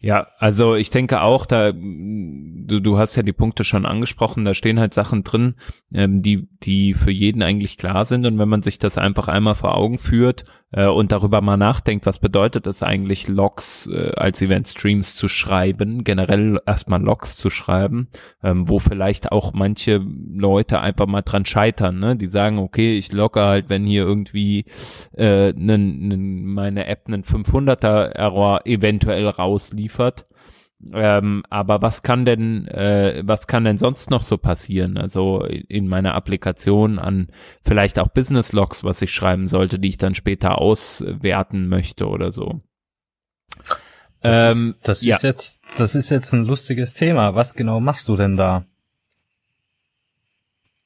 [0.00, 4.52] Ja, also ich denke auch, da du, du hast ja die Punkte schon angesprochen, da
[4.52, 5.54] stehen halt Sachen drin,
[5.94, 9.54] ähm, die die für jeden eigentlich klar sind und wenn man sich das einfach einmal
[9.54, 14.42] vor Augen führt äh, und darüber mal nachdenkt, was bedeutet es eigentlich, Logs äh, als
[14.42, 18.08] Event Streams zu schreiben, generell erstmal Logs zu schreiben,
[18.42, 22.16] ähm, wo vielleicht auch manche Leute einfach mal dran scheitern, ne?
[22.16, 24.64] Die sagen, okay, ich logge halt, wenn hier irgendwie
[25.16, 30.24] äh, nen, nen, meine App einen 500er Error eventuell rausliefert
[30.92, 34.96] ähm, aber was kann denn, äh, was kann denn sonst noch so passieren?
[34.96, 37.28] Also in meiner Applikation an
[37.62, 42.30] vielleicht auch Business Logs, was ich schreiben sollte, die ich dann später auswerten möchte oder
[42.30, 42.60] so.
[44.20, 45.16] Das, ähm, ist, das ja.
[45.16, 47.34] ist jetzt, das ist jetzt ein lustiges Thema.
[47.34, 48.64] Was genau machst du denn da?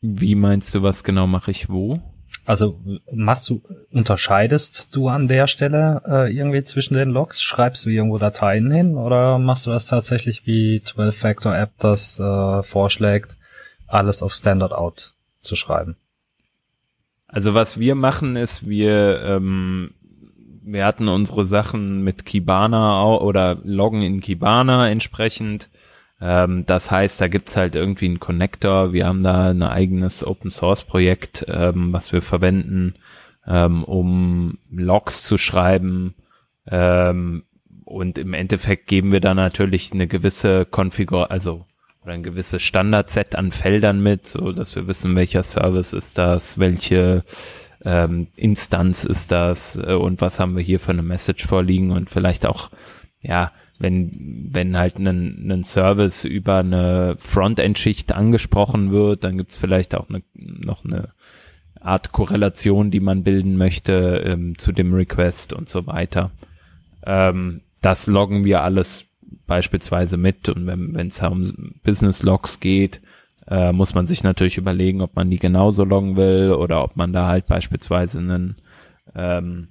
[0.01, 2.01] Wie meinst du, was genau mache ich wo?
[2.49, 2.81] Also
[3.13, 3.61] machst du,
[3.93, 7.43] unterscheidest du an der Stelle äh, irgendwie zwischen den Logs?
[7.43, 13.37] Schreibst du irgendwo Dateien hin oder machst du das tatsächlich wie 12-Factor-App das äh, vorschlägt,
[13.87, 15.97] alles auf Standard Out zu schreiben?
[17.27, 19.91] Also was wir machen ist, wir ähm,
[20.63, 25.69] wir hatten unsere Sachen mit Kibana oder loggen in Kibana entsprechend
[26.21, 28.93] ähm, das heißt, da gibt's halt irgendwie einen Connector.
[28.93, 32.95] Wir haben da ein eigenes Open Source Projekt, ähm, was wir verwenden,
[33.47, 36.15] ähm, um Logs zu schreiben.
[36.67, 37.45] Ähm,
[37.85, 41.65] und im Endeffekt geben wir da natürlich eine gewisse Konfigur, also
[42.03, 46.59] oder ein gewisses Standardset an Feldern mit, so dass wir wissen, welcher Service ist das,
[46.59, 47.25] welche
[47.85, 52.11] ähm, Instanz ist das äh, und was haben wir hier für eine Message vorliegen und
[52.11, 52.71] vielleicht auch
[53.21, 59.95] ja wenn, wenn halt ein, ein Service über eine Frontend-Schicht angesprochen wird, dann gibt's vielleicht
[59.97, 61.07] auch eine, noch eine
[61.81, 66.33] Art Korrelation, die man bilden möchte ähm, zu dem Request und so weiter.
[67.07, 69.07] Ähm, das loggen wir alles
[69.47, 71.45] beispielsweise mit und wenn es um
[71.85, 73.01] Business Logs geht,
[73.47, 77.13] äh, muss man sich natürlich überlegen, ob man die genauso loggen will oder ob man
[77.13, 78.57] da halt beispielsweise einen
[79.15, 79.69] ähm,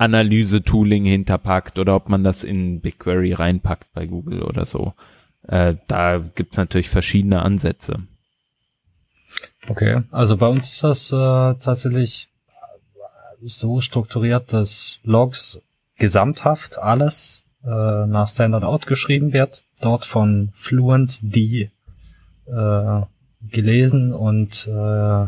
[0.00, 4.94] Analyse-Tooling hinterpackt oder ob man das in BigQuery reinpackt bei Google oder so.
[5.46, 8.06] Äh, da gibt's natürlich verschiedene Ansätze.
[9.68, 12.28] Okay, also bei uns ist das äh, tatsächlich
[13.42, 15.60] so strukturiert, dass Logs
[15.98, 21.70] gesamthaft alles äh, nach Standard Out geschrieben wird, dort von Fluent D
[22.46, 23.00] äh,
[23.42, 25.26] gelesen und äh,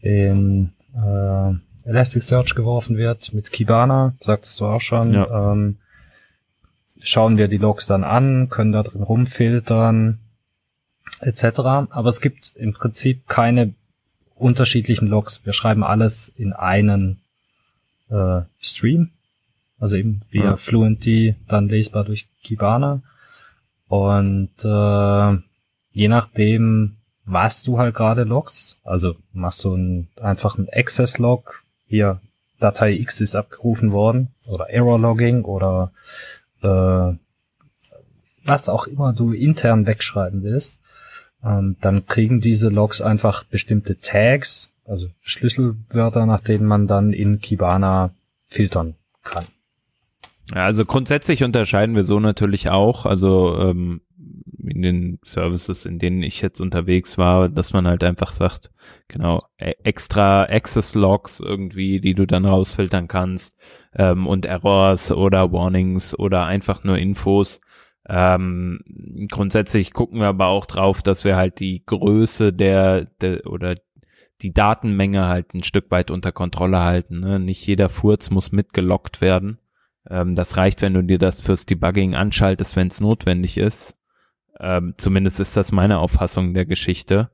[0.00, 5.14] in äh, Elasticsearch geworfen wird mit Kibana, sagtest du auch schon.
[5.14, 5.52] Ja.
[5.52, 5.78] Ähm,
[7.00, 10.18] schauen wir die Logs dann an, können da drin rumfiltern,
[11.20, 11.60] etc.
[11.90, 13.72] Aber es gibt im Prinzip keine
[14.34, 15.40] unterschiedlichen Logs.
[15.44, 17.20] Wir schreiben alles in einen
[18.10, 19.10] äh, Stream,
[19.78, 20.56] also eben via ja.
[20.56, 23.00] Fluenty, dann lesbar durch Kibana.
[23.88, 25.42] Und äh,
[25.92, 32.20] je nachdem, was du halt gerade loggst, also machst du einen, einfach einen Access-Log, hier
[32.60, 35.92] Datei X ist abgerufen worden oder Error Logging oder
[36.62, 37.14] äh,
[38.44, 40.78] was auch immer du intern wegschreiben willst,
[41.44, 47.40] ähm, dann kriegen diese Logs einfach bestimmte Tags, also Schlüsselwörter, nach denen man dann in
[47.40, 48.10] Kibana
[48.48, 49.44] filtern kann.
[50.52, 53.04] Also grundsätzlich unterscheiden wir so natürlich auch.
[53.04, 54.00] Also ähm,
[54.68, 58.70] in den Services, in denen ich jetzt unterwegs war, dass man halt einfach sagt,
[59.08, 63.56] genau, e-, extra Access Logs irgendwie, die du dann rausfiltern kannst
[63.94, 67.60] ähm, und Errors oder Warnings oder einfach nur Infos.
[68.08, 68.80] Ähm,
[69.30, 73.74] grundsätzlich gucken wir aber auch drauf, dass wir halt die Größe der, der oder
[74.40, 77.20] die Datenmenge halt ein Stück weit unter Kontrolle halten.
[77.20, 77.38] Ne?
[77.38, 79.58] Nicht jeder Furz muss mitgelockt werden.
[80.08, 83.97] Ähm, das reicht, wenn du dir das fürs Debugging anschaltest, wenn es notwendig ist.
[84.60, 87.30] Ähm, zumindest ist das meine Auffassung der Geschichte.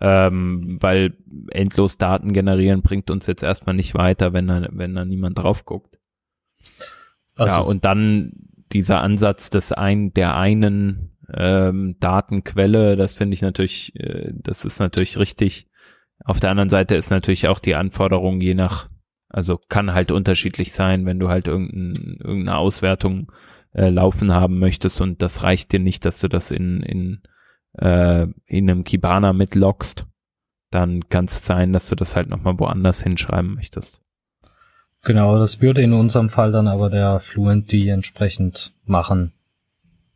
[0.00, 1.16] Ähm, weil
[1.50, 5.64] endlos Daten generieren bringt uns jetzt erstmal nicht weiter, wenn da, wenn da niemand drauf
[5.64, 6.00] guckt.
[7.36, 8.32] Also ja, und dann
[8.72, 14.80] dieser Ansatz des ein, der einen ähm, Datenquelle, das finde ich natürlich, äh, das ist
[14.80, 15.68] natürlich richtig.
[16.24, 18.88] Auf der anderen Seite ist natürlich auch die Anforderung je nach,
[19.28, 23.30] also kann halt unterschiedlich sein, wenn du halt irgendein, irgendeine Auswertung
[23.74, 27.22] äh, laufen haben möchtest und das reicht dir nicht, dass du das in, in,
[27.78, 30.06] äh, in einem Kibana mitlockst,
[30.70, 34.00] dann kann es sein, dass du das halt nochmal woanders hinschreiben möchtest.
[35.02, 39.32] Genau, das würde in unserem Fall dann aber der Fluentd entsprechend machen.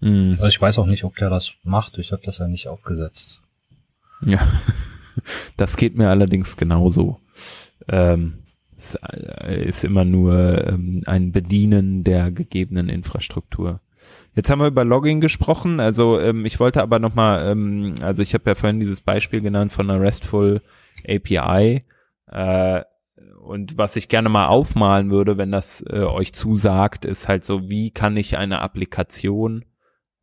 [0.00, 0.32] Mhm.
[0.32, 1.98] Also ich weiß auch nicht, ob der das macht.
[1.98, 3.42] Ich habe das ja nicht aufgesetzt.
[4.24, 4.40] Ja,
[5.56, 7.20] das geht mir allerdings genauso.
[7.88, 8.44] Ähm,
[9.48, 13.80] ist immer nur ähm, ein Bedienen der gegebenen Infrastruktur.
[14.34, 15.80] Jetzt haben wir über Logging gesprochen.
[15.80, 19.40] Also ähm, ich wollte aber noch mal, ähm, also ich habe ja vorhin dieses Beispiel
[19.40, 20.62] genannt von einer RESTful
[21.06, 21.84] API.
[22.26, 22.82] Äh,
[23.42, 27.68] und was ich gerne mal aufmalen würde, wenn das äh, euch zusagt, ist halt so,
[27.68, 29.64] wie kann ich eine Applikation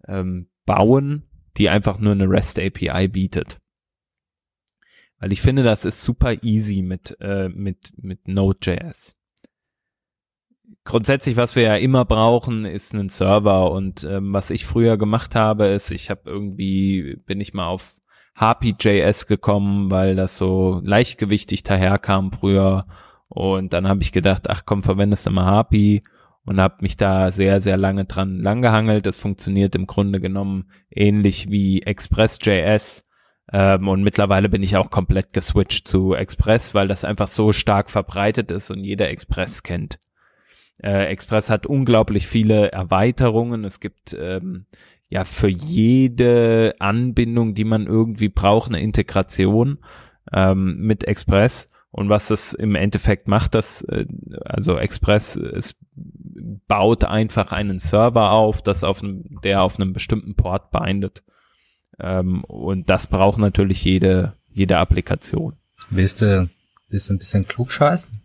[0.08, 1.24] ähm, bauen,
[1.58, 3.60] die einfach nur eine REST API bietet.
[5.26, 9.16] Weil ich finde, das ist super easy mit, äh, mit, mit Node.js.
[10.84, 15.34] Grundsätzlich, was wir ja immer brauchen, ist ein Server und ähm, was ich früher gemacht
[15.34, 17.96] habe, ist, ich habe irgendwie, bin ich mal auf
[18.36, 22.86] Harpy.js gekommen, weil das so leichtgewichtig daherkam früher
[23.28, 26.04] und dann habe ich gedacht, ach komm, verwendest du mal Harpy
[26.46, 29.08] und habe mich da sehr, sehr lange dran langgehangelt.
[29.08, 33.05] Das funktioniert im Grunde genommen ähnlich wie Express.js.
[33.52, 37.90] Ähm, und mittlerweile bin ich auch komplett geswitcht zu Express, weil das einfach so stark
[37.90, 40.00] verbreitet ist und jeder Express kennt.
[40.82, 43.64] Äh, Express hat unglaublich viele Erweiterungen.
[43.64, 44.66] Es gibt ähm,
[45.10, 49.80] ja für jede Anbindung, die man irgendwie braucht, eine Integration
[50.34, 51.70] ähm, mit Express.
[51.92, 54.06] Und was das im Endeffekt macht, das, äh,
[54.44, 55.80] also Express, es
[56.68, 59.02] baut einfach einen Server auf, das auf
[59.44, 61.24] der auf einem bestimmten Port bindet.
[62.00, 65.54] Ähm, und das braucht natürlich jede, jede Applikation.
[65.90, 66.48] Willst du,
[66.90, 68.22] willst du ein bisschen klug scheißen?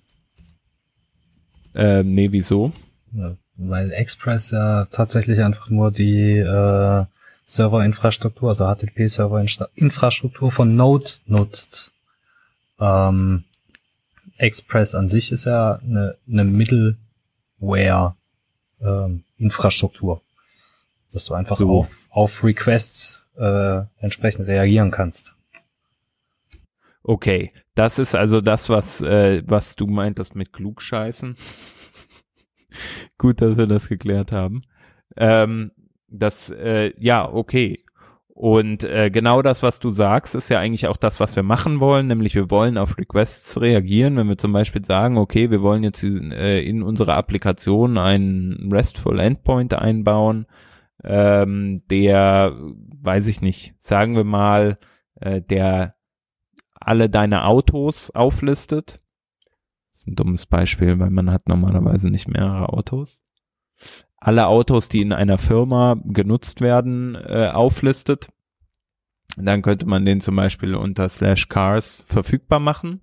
[1.74, 2.72] Ähm, nee, wieso?
[3.12, 7.04] Ja, weil Express ja tatsächlich einfach nur die äh,
[7.44, 11.92] Serverinfrastruktur, also HTTP-Serverinfrastruktur von Node nutzt.
[12.78, 13.44] Ähm,
[14.38, 18.16] Express an sich ist ja eine, eine Middleware
[18.80, 19.24] ähm,
[21.12, 21.70] dass du einfach so.
[21.70, 25.35] auf, auf Requests äh, entsprechend reagieren kannst.
[27.03, 31.35] Okay, das ist also das, was, äh, was du meintest mit Klugscheißen.
[33.18, 34.62] Gut, dass wir das geklärt haben.
[35.16, 35.73] Ähm,
[36.09, 37.85] das, äh, ja, okay.
[38.29, 41.79] Und äh, genau das, was du sagst, ist ja eigentlich auch das, was wir machen
[41.79, 45.83] wollen, nämlich wir wollen auf Requests reagieren, wenn wir zum Beispiel sagen, okay, wir wollen
[45.85, 50.46] jetzt äh, in unsere Applikation einen RESTful Endpoint einbauen,
[51.04, 52.56] ähm, der,
[53.02, 54.78] weiß ich nicht, sagen wir mal,
[55.14, 55.94] äh, der
[56.74, 59.00] alle deine Autos auflistet.
[59.90, 63.22] Das ist ein dummes Beispiel, weil man hat normalerweise nicht mehrere Autos
[64.20, 68.28] alle Autos, die in einer Firma genutzt werden, äh, auflistet.
[69.36, 73.00] Dann könnte man den zum Beispiel unter slash cars verfügbar machen.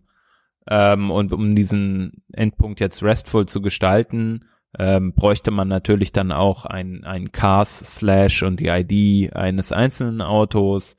[0.70, 4.46] Ähm, und um diesen Endpunkt jetzt restful zu gestalten,
[4.78, 10.22] ähm, bräuchte man natürlich dann auch ein, ein cars slash und die ID eines einzelnen
[10.22, 10.98] Autos,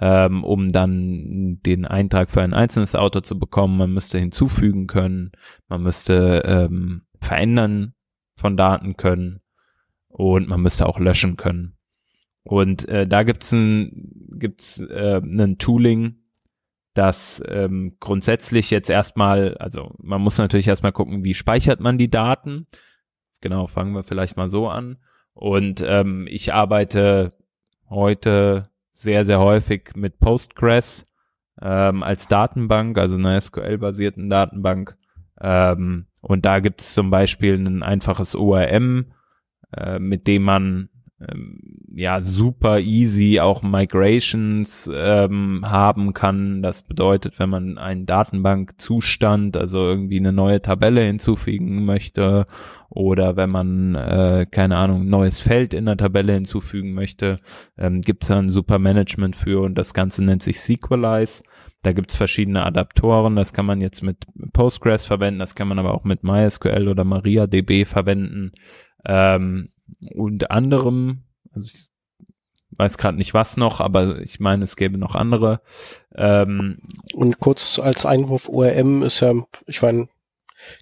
[0.00, 3.76] ähm, um dann den Eintrag für ein einzelnes Auto zu bekommen.
[3.76, 5.32] Man müsste hinzufügen können,
[5.68, 7.94] man müsste ähm, verändern
[8.36, 9.40] von Daten können
[10.08, 11.76] und man müsste auch löschen können.
[12.42, 16.16] Und äh, da gibt's ein gibt's äh, ein Tooling,
[16.94, 22.10] das ähm, grundsätzlich jetzt erstmal, also man muss natürlich erstmal gucken, wie speichert man die
[22.10, 22.66] Daten.
[23.40, 24.98] Genau, fangen wir vielleicht mal so an.
[25.32, 27.32] Und ähm, ich arbeite
[27.88, 31.10] heute sehr, sehr häufig mit Postgres
[31.60, 34.96] ähm, als Datenbank, also einer SQL-basierten Datenbank.
[35.40, 39.12] Ähm, und da gibt es zum Beispiel ein einfaches ORM,
[39.74, 40.90] äh, mit dem man
[41.94, 46.62] ja super easy auch Migrations ähm, haben kann.
[46.62, 52.46] Das bedeutet, wenn man einen Datenbankzustand, also irgendwie eine neue Tabelle hinzufügen möchte
[52.88, 57.36] oder wenn man äh, keine Ahnung neues Feld in der Tabelle hinzufügen möchte,
[57.76, 61.42] ähm, gibt es da ein super Management für und das Ganze nennt sich Sequelize.
[61.82, 65.94] Da gibt's verschiedene Adaptoren, das kann man jetzt mit Postgres verwenden, das kann man aber
[65.94, 68.52] auch mit MySQL oder MariaDB verwenden.
[69.06, 69.70] Ähm,
[70.14, 71.90] und anderem, also ich
[72.78, 75.60] weiß gerade nicht was noch, aber ich meine, es gäbe noch andere.
[76.14, 76.78] Ähm,
[77.14, 79.34] und kurz als Einwurf ORM ist ja,
[79.66, 80.08] ich meine,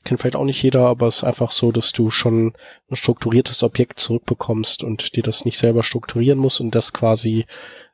[0.05, 2.53] kennt vielleicht auch nicht jeder, aber es ist einfach so, dass du schon
[2.91, 7.47] ein strukturiertes Objekt zurückbekommst und dir das nicht selber strukturieren musst und das quasi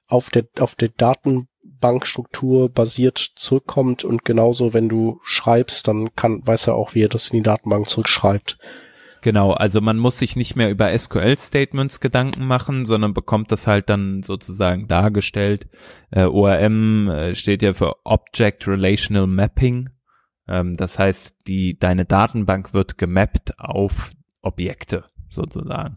[0.06, 6.68] auf der, auf der Datenbankstruktur basiert zurückkommt und genauso, wenn du schreibst, dann kann, weiß
[6.68, 8.58] er auch, wie er das in die Datenbank zurückschreibt.
[9.24, 13.88] Genau, also man muss sich nicht mehr über SQL-Statements Gedanken machen, sondern bekommt das halt
[13.88, 15.66] dann sozusagen dargestellt.
[16.10, 19.88] Äh, ORM äh, steht ja für Object Relational Mapping.
[20.46, 24.10] Ähm, das heißt, die, deine Datenbank wird gemappt auf
[24.42, 25.96] Objekte sozusagen.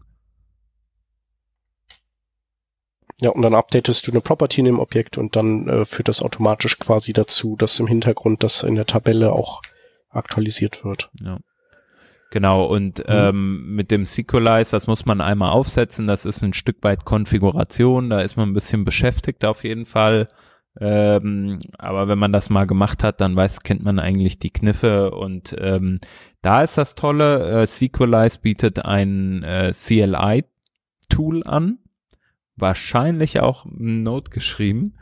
[3.20, 6.22] Ja, und dann updatest du eine Property in dem Objekt und dann äh, führt das
[6.22, 9.60] automatisch quasi dazu, dass im Hintergrund das in der Tabelle auch
[10.08, 11.10] aktualisiert wird.
[11.20, 11.36] Ja.
[12.30, 13.04] Genau, und mhm.
[13.08, 18.10] ähm, mit dem Sequelize, das muss man einmal aufsetzen, das ist ein Stück weit Konfiguration,
[18.10, 20.28] da ist man ein bisschen beschäftigt auf jeden Fall.
[20.80, 25.10] Ähm, aber wenn man das mal gemacht hat, dann weiß, kennt man eigentlich die Kniffe
[25.10, 25.98] und ähm,
[26.42, 31.78] da ist das Tolle, äh, Sequelize bietet ein äh, CLI-Tool an,
[32.56, 34.94] wahrscheinlich auch Node geschrieben.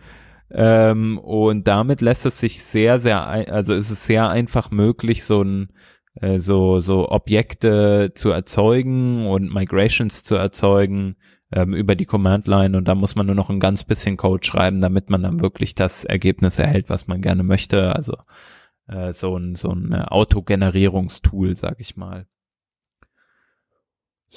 [0.50, 5.42] Ähm, und damit lässt es sich sehr, sehr, also ist es sehr einfach möglich, so
[5.42, 5.70] ein
[6.20, 11.16] äh, so, so Objekte zu erzeugen und Migrations zu erzeugen
[11.52, 14.44] ähm, über die Command Line und da muss man nur noch ein ganz bisschen Code
[14.44, 17.94] schreiben, damit man dann wirklich das Ergebnis erhält, was man gerne möchte.
[17.94, 18.16] Also
[18.88, 22.26] äh, so ein, so ein Autogenerierungstool, sag ich mal.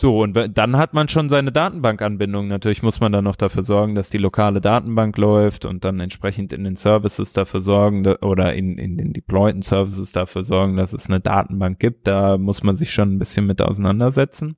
[0.01, 2.47] So, und dann hat man schon seine Datenbankanbindung.
[2.47, 6.53] Natürlich muss man dann noch dafür sorgen, dass die lokale Datenbank läuft und dann entsprechend
[6.53, 11.09] in den Services dafür sorgen oder in, in den deployten Services dafür sorgen, dass es
[11.09, 12.07] eine Datenbank gibt.
[12.07, 14.55] Da muss man sich schon ein bisschen mit auseinandersetzen.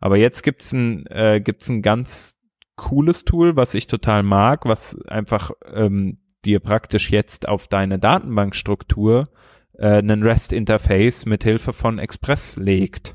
[0.00, 2.40] Aber jetzt gibt's ein, äh, gibt's ein ganz
[2.74, 9.28] cooles Tool, was ich total mag, was einfach ähm, dir praktisch jetzt auf deine Datenbankstruktur
[9.78, 13.14] äh, einen REST-Interface mit Hilfe von Express legt.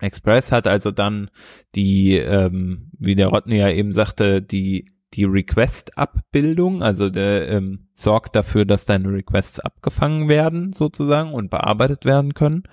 [0.00, 1.30] Express hat also dann
[1.74, 8.36] die, ähm, wie der Rodney ja eben sagte, die die Request-Abbildung, also der ähm, sorgt
[8.36, 12.64] dafür, dass deine Requests abgefangen werden sozusagen und bearbeitet werden können.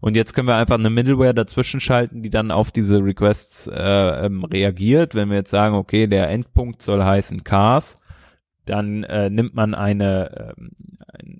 [0.00, 4.26] Und jetzt können wir einfach eine Middleware dazwischen schalten, die dann auf diese Requests äh,
[4.26, 5.14] ähm, reagiert.
[5.14, 7.98] Wenn wir jetzt sagen, okay, der Endpunkt soll heißen Cars,
[8.64, 10.70] dann äh, nimmt man eine ähm,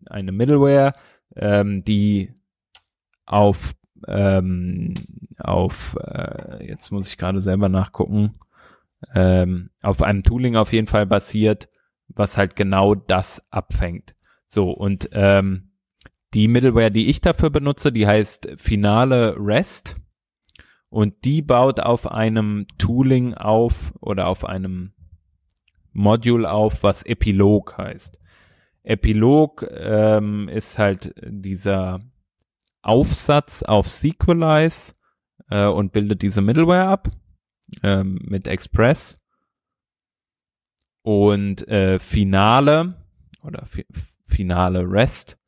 [0.06, 0.92] eine Middleware,
[1.36, 2.34] ähm, die
[3.24, 3.72] auf
[4.06, 4.94] ähm,
[5.38, 8.38] auf, äh, jetzt muss ich gerade selber nachgucken,
[9.14, 11.68] ähm, auf einem Tooling auf jeden Fall basiert,
[12.08, 14.14] was halt genau das abfängt.
[14.46, 15.70] So, und ähm,
[16.34, 19.96] die Middleware, die ich dafür benutze, die heißt Finale REST
[20.88, 24.92] und die baut auf einem Tooling auf oder auf einem
[25.92, 28.18] Module auf, was Epilog heißt.
[28.82, 32.00] Epilog ähm, ist halt dieser
[32.82, 34.94] Aufsatz auf Sequelize
[35.50, 37.10] äh, und bildet diese Middleware ab
[37.82, 39.18] ähm, mit Express.
[41.02, 42.94] Und äh, Finale
[43.42, 43.86] oder fi
[44.26, 45.38] Finale REST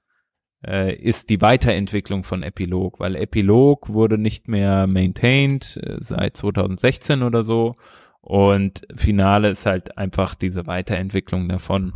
[0.66, 7.22] äh, ist die Weiterentwicklung von Epilog, weil Epilog wurde nicht mehr maintained äh, seit 2016
[7.22, 7.76] oder so.
[8.20, 11.92] Und Finale ist halt einfach diese Weiterentwicklung davon.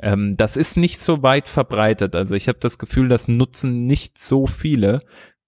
[0.00, 2.14] Ähm, das ist nicht so weit verbreitet.
[2.14, 5.00] Also ich habe das Gefühl, das nutzen nicht so viele,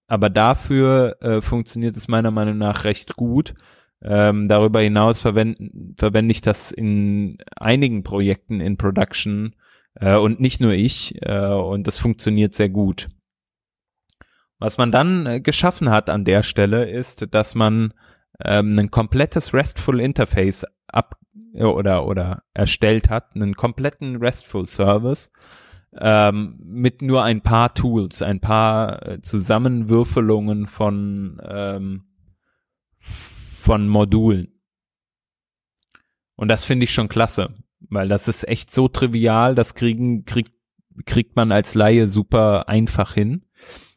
[0.06, 3.54] aber dafür äh, funktioniert es meiner Meinung nach recht gut.
[4.00, 9.56] Ähm, darüber hinaus verwende verwende ich das in einigen Projekten in Production
[9.94, 13.08] äh, und nicht nur ich äh, und das funktioniert sehr gut.
[14.60, 17.92] Was man dann äh, geschaffen hat an der Stelle ist, dass man
[18.44, 21.16] ähm, ein komplettes RESTful Interface ab
[21.54, 25.30] oder oder erstellt hat, einen kompletten RESTful Service
[25.96, 32.04] ähm, mit nur ein paar Tools, ein paar äh, Zusammenwürfelungen von ähm,
[32.98, 34.60] von Modulen.
[36.36, 40.52] Und das finde ich schon klasse, weil das ist echt so trivial, das kriegen kriegt
[41.04, 43.44] kriegt man als Laie super einfach hin.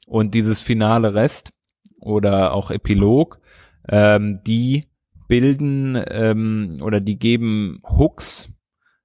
[0.05, 1.51] Und dieses finale Rest
[1.99, 3.39] oder auch Epilog,
[3.87, 4.90] ähm, die
[5.31, 8.49] bilden ähm, oder die geben Hooks,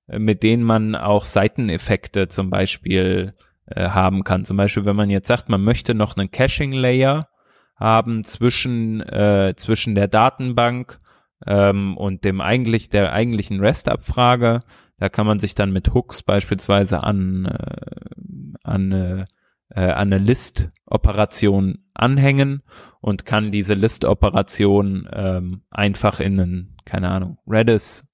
[0.09, 3.35] äh, mit denen man auch Seiteneffekte zum Beispiel
[3.67, 4.45] äh, haben kann.
[4.45, 7.29] Zum Beispiel, wenn man jetzt sagt, man möchte noch einen Caching-Layer
[7.77, 10.99] haben zwischen, äh, zwischen der Datenbank
[11.47, 14.63] ähm, und dem eigentlich, der eigentlichen REST-Abfrage.
[14.99, 19.25] Da kann man sich dann mit Hooks beispielsweise an, äh, an, äh,
[19.71, 22.63] äh an eine List-Operation anhängen
[23.01, 28.07] und kann diese List-Operation ähm, einfach in einen, keine Ahnung, Redis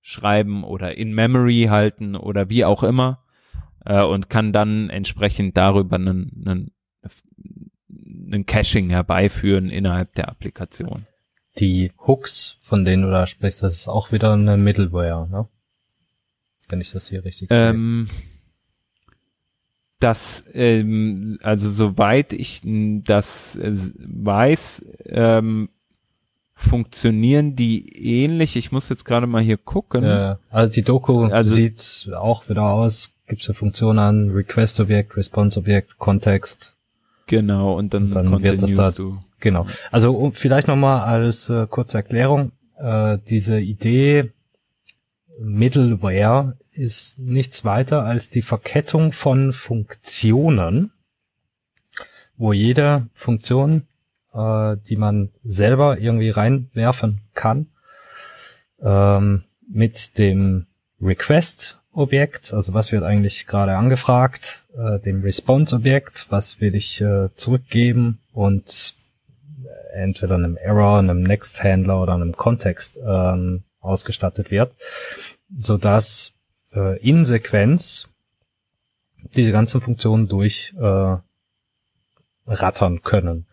[0.00, 3.24] schreiben oder in Memory halten oder wie auch immer
[3.84, 6.72] äh, und kann dann entsprechend darüber einen, einen
[8.32, 11.04] einen Caching herbeiführen innerhalb der Applikation.
[11.58, 15.48] Die Hooks, von denen du da sprichst, das ist auch wieder eine Middleware, ne?
[16.68, 17.70] Wenn ich das hier richtig sehe.
[19.98, 25.68] Ähm, das, ähm, also soweit ich das äh, weiß, ähm,
[26.54, 28.56] funktionieren die ähnlich.
[28.56, 30.04] Ich muss jetzt gerade mal hier gucken.
[30.04, 35.16] Äh, also die Doku also, sieht auch wieder aus, gibt es eine Funktion an, Request-Objekt,
[35.16, 36.76] Response-Objekt, Kontext.
[37.26, 39.18] Genau, und dann, und dann wird das da, du.
[39.40, 39.66] Genau.
[39.90, 44.32] Also um, vielleicht nochmal als äh, kurze Erklärung, äh, diese Idee
[45.38, 50.92] Middleware ist nichts weiter als die Verkettung von Funktionen,
[52.36, 53.86] wo jede Funktion,
[54.32, 57.68] äh, die man selber irgendwie reinwerfen kann,
[58.80, 60.66] ähm, mit dem
[61.00, 68.18] Request-Objekt, also was wird eigentlich gerade angefragt, äh, dem Response-Objekt, was will ich äh, zurückgeben
[68.32, 68.94] und
[69.92, 74.74] entweder einem Error, einem Next-Handler oder einem Kontext ähm, ausgestattet wird,
[75.56, 76.32] so dass
[76.72, 78.08] äh, in Sequenz
[79.34, 81.16] diese ganzen Funktionen durch äh,
[82.46, 83.46] rattern können.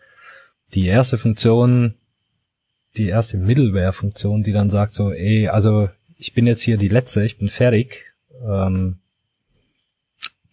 [0.73, 1.95] Die erste Funktion,
[2.97, 7.23] die erste Middleware-Funktion, die dann sagt so, ey, also ich bin jetzt hier die letzte,
[7.23, 8.99] ich bin fertig, ähm,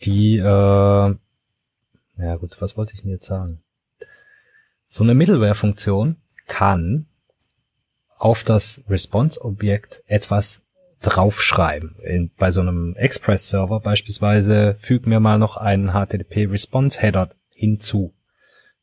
[0.02, 3.62] die, äh, ja gut, was wollte ich denn jetzt sagen?
[4.88, 6.16] So eine Middleware-Funktion
[6.46, 7.06] kann
[8.22, 10.62] auf das Response-Objekt etwas
[11.00, 11.96] draufschreiben.
[12.04, 18.14] In, bei so einem Express-Server beispielsweise füg mir mal noch einen HTTP-Response-Header hinzu.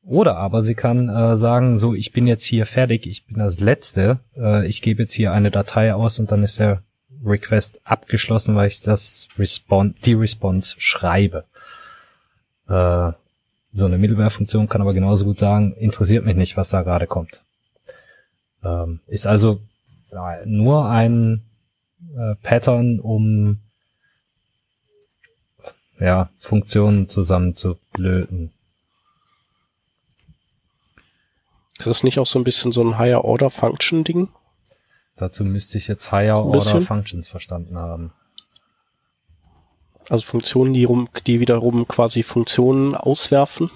[0.04, 3.62] Oder aber sie kann äh, sagen, so, ich bin jetzt hier fertig, ich bin das
[3.62, 6.84] Letzte, äh, ich gebe jetzt hier eine Datei aus und dann ist der
[7.24, 11.46] Request abgeschlossen, weil ich das Response, die Response schreibe.
[12.68, 13.14] Äh,
[13.72, 17.42] so eine Middleware-Funktion kann aber genauso gut sagen, interessiert mich nicht, was da gerade kommt.
[18.64, 19.62] Ähm, ist also
[20.46, 21.44] nur ein
[22.18, 23.60] äh, Pattern, um
[26.00, 28.52] ja, Funktionen zusammenzublöden.
[31.78, 34.30] Ist das nicht auch so ein bisschen so ein Higher Order Function Ding?
[35.16, 38.14] Dazu müsste ich jetzt Higher Order Functions verstanden haben.
[40.10, 43.70] Also Funktionen, die, rum, die wiederum quasi Funktionen auswerfen?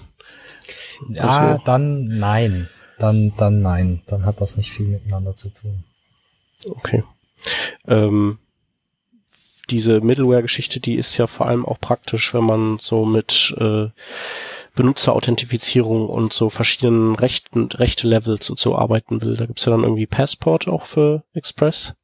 [1.10, 2.68] Ja, also, dann nein.
[2.98, 4.02] Dann, dann nein.
[4.06, 5.84] Dann hat das nicht viel miteinander zu tun.
[6.66, 7.04] Okay.
[7.86, 8.38] Ähm,
[9.70, 13.88] diese Middleware-Geschichte, die ist ja vor allem auch praktisch, wenn man so mit äh,
[14.74, 19.36] Benutzerauthentifizierung und so verschiedenen Rechten, Rechte-Levels und so arbeiten will.
[19.36, 21.94] Da gibt's ja dann irgendwie Passport auch für Express.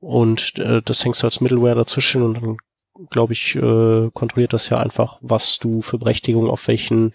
[0.00, 2.56] Und äh, das hängst du als Middleware dazwischen und dann,
[3.10, 7.12] glaube ich, äh, kontrolliert das ja einfach, was du für Berechtigung auf welchen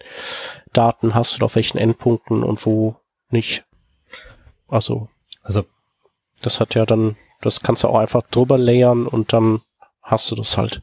[0.72, 2.96] Daten hast oder auf welchen Endpunkten und wo
[3.30, 3.64] nicht.
[4.68, 5.08] Also.
[5.42, 5.64] Also.
[6.40, 9.60] Das hat ja dann das kannst du auch einfach drüber layern und dann
[10.00, 10.80] hast du das halt.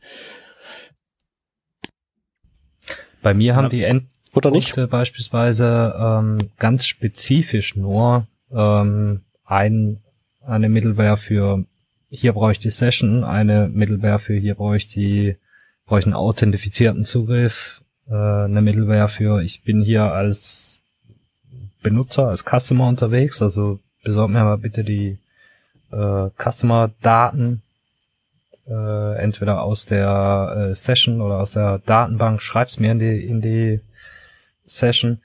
[3.21, 4.89] Bei mir haben die Endpunkte nicht?
[4.89, 10.03] beispielsweise ähm, ganz spezifisch nur ähm, ein,
[10.41, 11.65] eine Middleware für
[12.09, 15.37] hier brauche ich die Session, eine Middleware für hier brauche ich die
[15.85, 20.81] brauche ich einen authentifizierten Zugriff, äh, eine Middleware für ich bin hier als
[21.81, 25.17] Benutzer, als Customer unterwegs, also besorg mir mal bitte die
[25.91, 27.61] äh, Customer-Daten,
[28.67, 33.41] äh, entweder aus der äh, Session oder aus der Datenbank, schreib's mir in die, in
[33.41, 33.79] die
[34.65, 35.21] Session.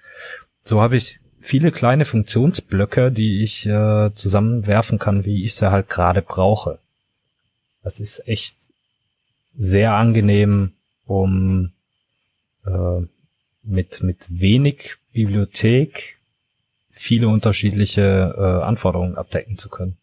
[0.62, 5.88] So habe ich viele kleine Funktionsblöcke, die ich äh, zusammenwerfen kann, wie ich sie halt
[5.88, 6.78] gerade brauche.
[7.82, 8.56] Das ist echt
[9.54, 10.72] sehr angenehm,
[11.04, 11.72] um
[12.64, 13.02] äh,
[13.62, 16.16] mit, mit wenig Bibliothek
[16.90, 19.98] viele unterschiedliche äh, Anforderungen abdecken zu können.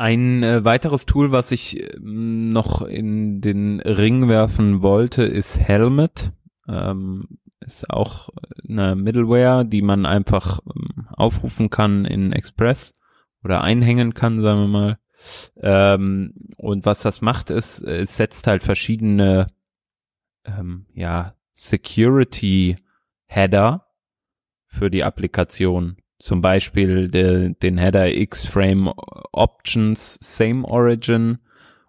[0.00, 6.32] Ein äh, weiteres Tool, was ich äh, noch in den Ring werfen wollte, ist Helmet.
[6.68, 8.28] Ähm, ist auch
[8.66, 12.94] eine Middleware, die man einfach ähm, aufrufen kann in Express
[13.42, 14.98] oder einhängen kann, sagen wir mal.
[15.56, 19.48] Ähm, und was das macht, ist, es setzt halt verschiedene
[20.44, 22.76] ähm, ja, Security
[23.26, 23.86] Header
[24.66, 28.92] für die Applikation zum Beispiel de, den Header X-Frame
[29.32, 31.38] Options Same Origin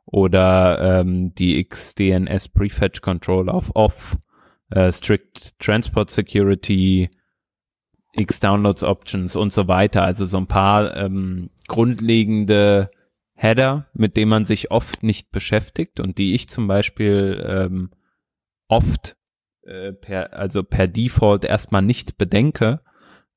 [0.05, 4.17] oder ähm, die XDNS Prefetch Control auf Off,
[4.71, 7.09] äh, Strict Transport Security,
[8.13, 10.03] X Downloads Options und so weiter.
[10.03, 12.91] Also so ein paar ähm, grundlegende
[13.33, 17.91] Header, mit denen man sich oft nicht beschäftigt und die ich zum Beispiel ähm,
[18.67, 19.15] oft
[19.63, 22.81] äh, per, also per Default erstmal nicht bedenke,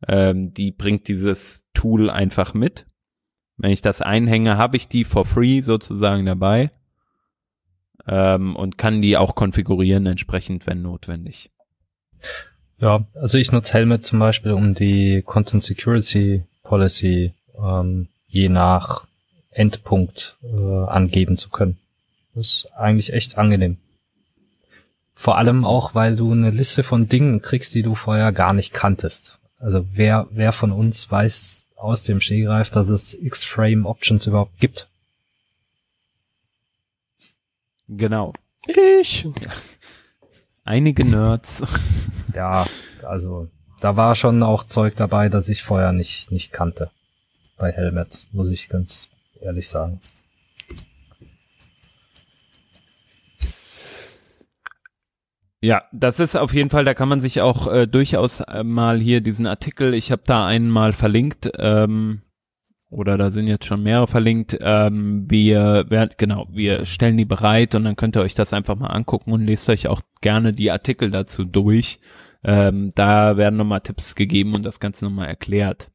[0.08, 2.86] ähm, die bringt dieses Tool einfach mit.
[3.56, 6.70] Wenn ich das einhänge, habe ich die for free sozusagen dabei
[8.06, 11.50] ähm, und kann die auch konfigurieren entsprechend, wenn notwendig.
[12.78, 19.06] Ja, also ich nutze Helmet zum Beispiel, um die Content Security Policy ähm, je nach
[19.50, 21.78] Endpunkt äh, angeben zu können.
[22.34, 23.76] Das ist eigentlich echt angenehm.
[25.14, 28.72] Vor allem auch, weil du eine Liste von Dingen kriegst, die du vorher gar nicht
[28.72, 29.38] kanntest.
[29.62, 34.88] Also wer, wer von uns weiß aus dem Stehgreif, dass es X-Frame Options überhaupt gibt?
[37.86, 38.32] Genau.
[38.66, 39.26] Ich.
[40.64, 41.62] Einige Nerds.
[42.34, 42.66] Ja,
[43.02, 43.50] also
[43.80, 46.90] da war schon auch Zeug dabei, das ich vorher nicht, nicht kannte.
[47.58, 49.08] Bei Helmet, muss ich ganz
[49.42, 50.00] ehrlich sagen.
[55.62, 59.00] Ja, das ist auf jeden Fall, da kann man sich auch äh, durchaus äh, mal
[59.00, 62.22] hier diesen Artikel, ich habe da einen mal verlinkt, ähm,
[62.90, 64.58] oder da sind jetzt schon mehrere verlinkt.
[64.60, 68.76] Ähm, wir, wir, genau, wir stellen die bereit und dann könnt ihr euch das einfach
[68.76, 72.00] mal angucken und lest euch auch gerne die Artikel dazu durch.
[72.42, 75.91] Ähm, da werden nochmal Tipps gegeben und das Ganze nochmal erklärt.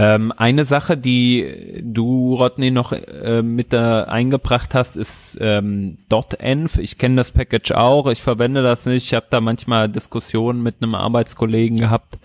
[0.00, 5.98] Ähm, eine Sache, die du, Rodney, noch äh, mit da eingebracht hast, ist ähm,
[6.38, 6.78] .env.
[6.78, 9.06] Ich kenne das Package auch, ich verwende das nicht.
[9.06, 12.20] Ich habe da manchmal Diskussionen mit einem Arbeitskollegen gehabt.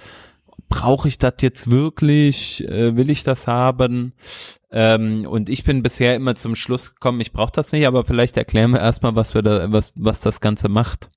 [0.69, 2.63] Brauche ich das jetzt wirklich?
[2.67, 4.13] Äh, will ich das haben?
[4.71, 8.37] Ähm, und ich bin bisher immer zum Schluss gekommen, ich brauche das nicht, aber vielleicht
[8.37, 11.09] erklären wir erstmal, was da, was, was das Ganze macht.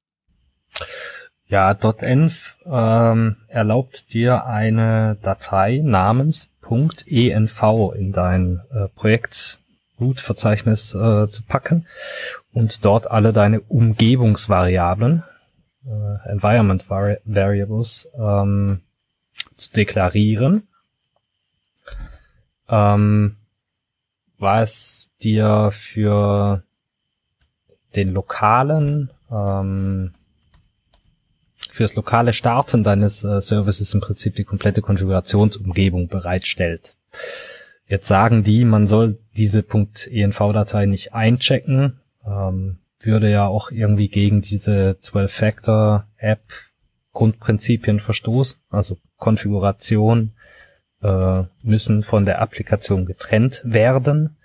[1.49, 7.62] Ja, .env ähm, erlaubt dir eine Datei namens .env
[7.94, 9.61] in dein äh, Projekt
[10.01, 11.86] Root-Verzeichnis äh, zu packen
[12.53, 15.22] und dort alle deine Umgebungsvariablen,
[15.86, 18.80] äh, Environment Vari Variables, ähm,
[19.55, 20.66] zu deklarieren.
[22.68, 23.36] Ähm,
[24.38, 26.62] was dir für
[27.94, 30.11] den lokalen ähm,
[31.77, 36.97] fürs lokale Starten deines äh, Services im Prinzip die komplette Konfigurationsumgebung bereitstellt.
[37.87, 44.41] Jetzt sagen die, man soll diese .env-Datei nicht einchecken, ähm, würde ja auch irgendwie gegen
[44.41, 46.41] diese 12-Factor-App
[47.12, 50.33] Grundprinzipien verstoßen, also Konfiguration
[51.03, 54.39] äh, müssen von der Applikation getrennt werden.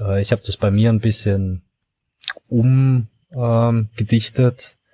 [0.00, 1.62] Äh, ich habe das bei mir ein bisschen
[2.48, 3.36] umgedichtet.
[4.72, 4.85] Ähm,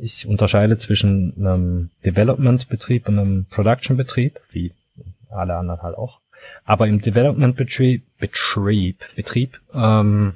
[0.00, 4.72] ich unterscheide zwischen einem Development-Betrieb und einem Production-Betrieb, wie
[5.30, 6.20] alle anderen halt auch.
[6.64, 10.34] Aber im Development-Betrieb, Betrieb, Betrieb, ähm,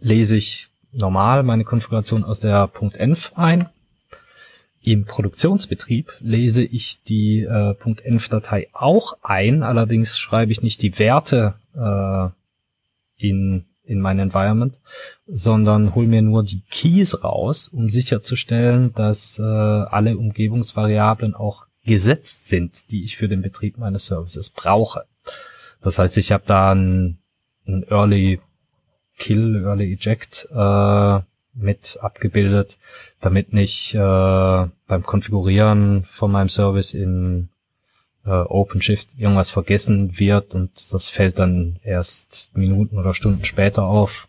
[0.00, 3.68] lese ich normal meine Konfiguration aus der .env ein.
[4.82, 11.54] Im Produktionsbetrieb lese ich die äh, .env-Datei auch ein, allerdings schreibe ich nicht die Werte
[11.74, 12.28] äh,
[13.18, 14.78] in in mein Environment,
[15.26, 22.48] sondern hol mir nur die Keys raus, um sicherzustellen, dass äh, alle Umgebungsvariablen auch gesetzt
[22.48, 25.04] sind, die ich für den Betrieb meines Services brauche.
[25.80, 27.18] Das heißt, ich habe da ein,
[27.66, 28.40] ein Early
[29.18, 31.20] Kill, Early Eject äh,
[31.54, 32.76] mit abgebildet,
[33.20, 37.48] damit nicht äh, beim Konfigurieren von meinem Service in
[38.26, 44.28] äh, OpenShift irgendwas vergessen wird und das fällt dann erst Minuten oder Stunden später auf,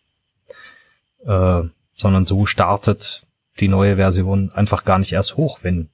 [1.26, 1.64] äh,
[1.96, 3.24] sondern so startet
[3.60, 5.90] die neue Version einfach gar nicht erst hoch, wenn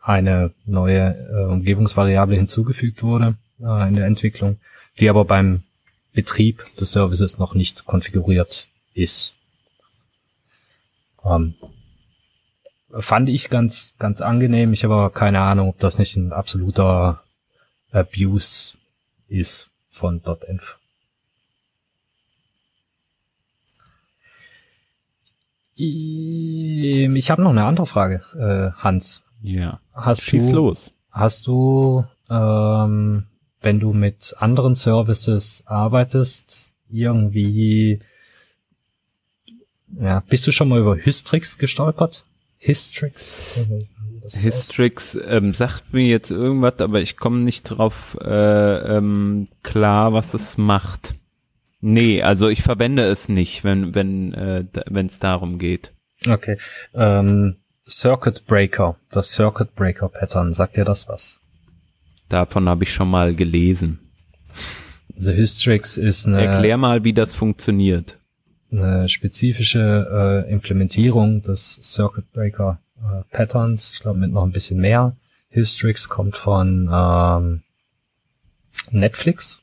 [0.00, 4.58] eine neue äh, Umgebungsvariable hinzugefügt wurde äh, in der Entwicklung,
[4.98, 5.62] die aber beim
[6.14, 9.34] Betrieb des Services noch nicht konfiguriert ist.
[11.24, 11.54] Ähm,
[12.98, 14.72] fand ich ganz, ganz angenehm.
[14.72, 17.23] Ich habe aber keine Ahnung, ob das nicht ein absoluter
[17.94, 18.74] Abuse
[19.28, 20.76] ist von .env.
[25.76, 29.22] Ich habe noch eine andere Frage, äh, Hans.
[29.42, 29.80] Ja.
[29.92, 30.92] Hast Schieß du, los.
[31.10, 33.26] Hast du, ähm,
[33.60, 38.00] wenn du mit anderen Services arbeitest, irgendwie,
[40.00, 42.24] ja, bist du schon mal über Hystrix gestolpert?
[42.58, 43.58] Hystrix?
[44.24, 50.34] Hystrix ähm, sagt mir jetzt irgendwas, aber ich komme nicht drauf äh, ähm, klar, was
[50.34, 51.12] es macht.
[51.80, 55.92] Nee, also ich verwende es nicht, wenn wenn äh, wenn es darum geht.
[56.26, 56.56] Okay.
[56.94, 57.56] Ähm,
[57.86, 61.38] Circuit Breaker, das Circuit Breaker Pattern, sagt dir das was?
[62.30, 63.98] Davon habe ich schon mal gelesen.
[65.16, 66.46] The Hystrix ist eine.
[66.46, 68.18] Erklär mal, wie das funktioniert.
[68.72, 74.80] eine spezifische äh, Implementierung des Circuit Breaker äh, Patterns, ich glaube mit noch ein bisschen
[74.80, 75.16] mehr.
[75.50, 77.62] Hystrix kommt von ähm,
[78.90, 79.60] Netflix.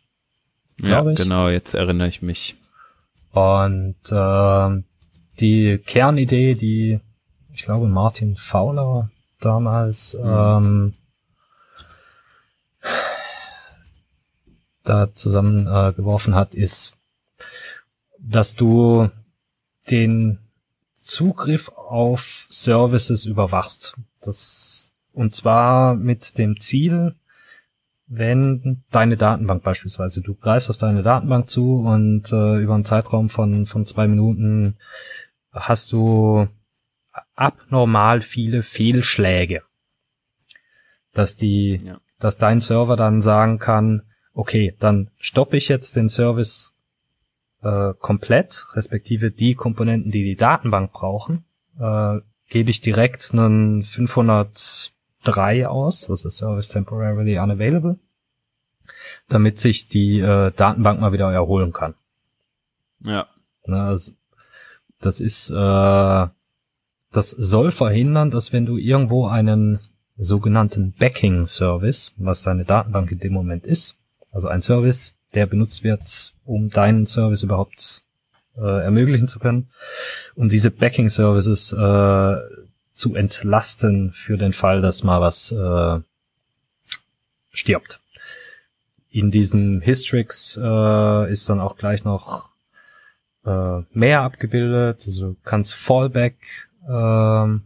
[0.80, 1.18] Ja, ich.
[1.18, 2.58] genau, jetzt erinnere ich mich.
[3.32, 4.84] Und ähm,
[5.40, 7.00] die Kernidee, die
[7.54, 9.10] ich glaube Martin Fowler
[9.40, 10.22] damals Mhm.
[10.26, 10.92] ähm,
[14.84, 15.94] da zusammen äh,
[16.34, 16.98] hat, ist,
[18.20, 19.10] dass du
[19.90, 20.40] den
[21.12, 23.98] Zugriff auf Services überwachst.
[24.22, 27.16] Das, und zwar mit dem Ziel,
[28.08, 33.30] wenn deine Datenbank beispielsweise, du greifst auf deine Datenbank zu und äh, über einen Zeitraum
[33.30, 34.78] von, von zwei Minuten
[35.52, 36.48] hast du
[37.36, 39.64] abnormal viele Fehlschläge.
[41.14, 42.00] Dass die, Ja.
[42.20, 44.04] dass dein Server dann sagen kann,
[44.34, 46.71] okay, dann stoppe ich jetzt den Service
[47.62, 51.46] äh, komplett, respektive die Komponenten, die die Datenbank brauchen,
[51.80, 57.98] äh, gebe ich direkt einen 503 aus, das ist Service Temporarily Unavailable,
[59.30, 61.96] damit sich die äh, Datenbank mal wieder erholen kann.
[63.04, 63.28] Ja.
[63.66, 64.14] Ne, also,
[65.00, 66.28] das ist, äh,
[67.12, 69.80] das soll verhindern, dass wenn du irgendwo einen
[70.18, 73.96] sogenannten Backing-Service, was deine Datenbank in dem Moment ist,
[74.32, 78.04] also ein Service, der benutzt wird, um deinen Service überhaupt
[78.58, 79.70] äh, ermöglichen zu können,
[80.36, 82.36] um diese Backing-Services äh,
[82.94, 86.00] zu entlasten für den Fall, dass mal was äh,
[87.52, 88.00] stirbt.
[89.10, 92.50] In diesem Histrix äh, ist dann auch gleich noch
[93.46, 95.04] äh, mehr abgebildet.
[95.06, 97.64] Also kannst Fallback ähm,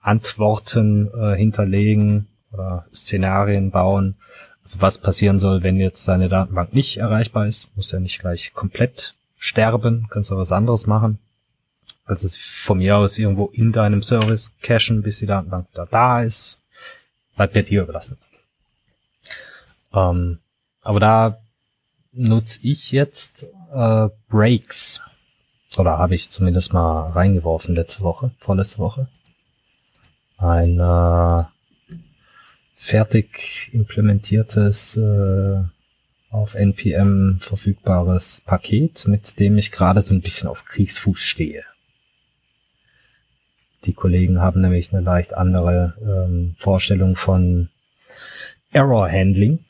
[0.00, 4.16] Antworten äh, hinterlegen oder Szenarien bauen.
[4.68, 7.74] Also was passieren soll, wenn jetzt deine Datenbank nicht erreichbar ist.
[7.74, 11.18] Muss ja nicht gleich komplett sterben, kannst du was anderes machen.
[12.06, 16.20] Das ist von mir aus irgendwo in deinem Service cachen, bis die Datenbank wieder da
[16.20, 16.60] ist.
[17.34, 18.18] Bleibt mir dir überlassen.
[19.94, 20.38] Ähm,
[20.82, 21.38] aber da
[22.12, 25.00] nutze ich jetzt äh, Breaks.
[25.78, 29.08] Oder habe ich zumindest mal reingeworfen letzte Woche, vorletzte Woche.
[30.36, 31.44] Ein äh,
[32.80, 35.62] fertig implementiertes äh,
[36.30, 41.64] auf NPM verfügbares Paket, mit dem ich gerade so ein bisschen auf Kriegsfuß stehe.
[43.84, 47.68] Die Kollegen haben nämlich eine leicht andere ähm, Vorstellung von
[48.70, 49.64] Error Handling,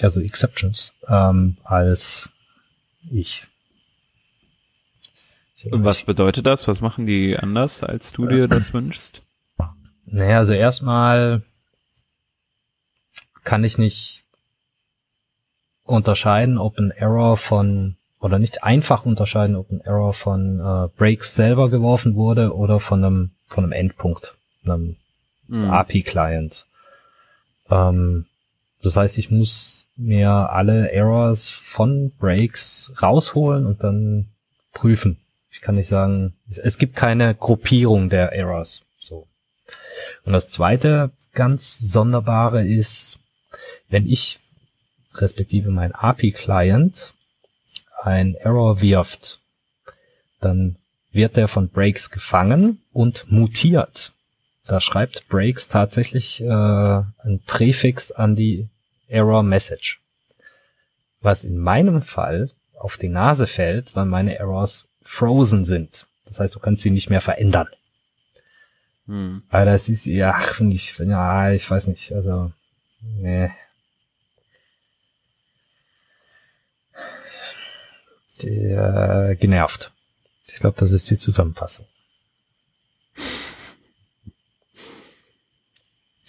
[0.00, 2.30] also Exceptions, ähm, als
[3.10, 3.44] ich.
[5.56, 6.68] Ich- Und was bedeutet das?
[6.68, 9.22] Was machen die anders, als du dir das wünschst?
[10.06, 11.42] Naja, also erstmal
[13.46, 14.24] kann ich nicht
[15.84, 21.34] unterscheiden, ob ein Error von oder nicht einfach unterscheiden, ob ein Error von äh, Breaks
[21.34, 24.34] selber geworfen wurde oder von einem von einem Endpunkt,
[24.64, 24.96] einem
[25.48, 25.70] Hm.
[25.70, 26.66] API-Client.
[27.70, 28.26] Ähm,
[28.82, 34.26] das heißt, ich muss mir alle Errors von Breaks rausholen und dann
[34.72, 35.18] prüfen.
[35.52, 38.82] Ich kann nicht sagen, es- es gibt keine Gruppierung der Errors.
[38.98, 39.28] So.
[40.24, 43.20] Und das zweite ganz sonderbare ist,
[43.88, 44.38] wenn ich
[45.14, 47.12] respektive mein API-Client
[48.02, 49.40] ein Error wirft,
[50.40, 50.76] dann
[51.12, 54.12] wird der von Breaks gefangen und mutiert.
[54.66, 58.68] Da schreibt Breaks tatsächlich äh, ein Präfix an die
[59.08, 60.00] Error Message.
[61.20, 66.06] Was in meinem Fall auf die Nase fällt, weil meine Errors frozen sind.
[66.26, 67.68] Das heißt, du kannst sie nicht mehr verändern.
[69.06, 69.42] Hm.
[69.48, 72.52] Aber das ist, ja, finde ich, ja, ich weiß nicht, also,
[73.18, 73.50] nee.
[78.42, 79.92] Der, genervt.
[80.48, 81.86] Ich glaube, das ist die Zusammenfassung.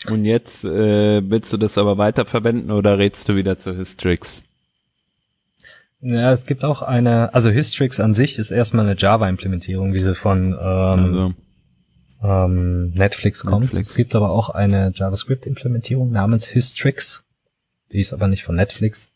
[0.10, 4.44] Und jetzt äh, willst du das aber weiterverwenden oder rätst du wieder zu Hystrix?
[6.00, 10.14] Ja, es gibt auch eine, also Hystrix an sich ist erstmal eine Java-Implementierung, wie sie
[10.14, 11.34] von ähm, Also,
[12.24, 13.66] ähm, Netflix kommt.
[13.66, 13.92] Netflix.
[13.92, 17.24] Es gibt aber auch eine JavaScript-Implementierung namens Hystrix.
[17.92, 19.12] Die ist aber nicht von Netflix.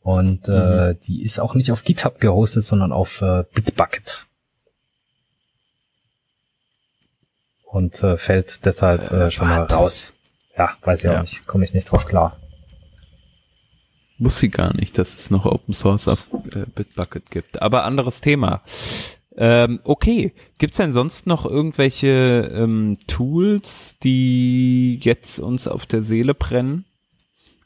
[0.00, 4.26] Und äh, die ist auch nicht auf GitHub gehostet, sondern auf äh, Bitbucket.
[7.64, 10.14] Und äh, fällt deshalb äh, schon mal raus.
[10.56, 11.16] Ja, weiß ich Ja.
[11.18, 11.46] auch nicht.
[11.46, 12.38] Komme ich nicht drauf klar.
[14.18, 17.60] wusste ich gar nicht, dass es noch Open Source auf äh, Bitbucket gibt.
[17.62, 18.62] Aber anderes Thema.
[19.40, 26.34] Ähm, okay, gibt's denn sonst noch irgendwelche ähm, Tools, die jetzt uns auf der Seele
[26.34, 26.84] brennen?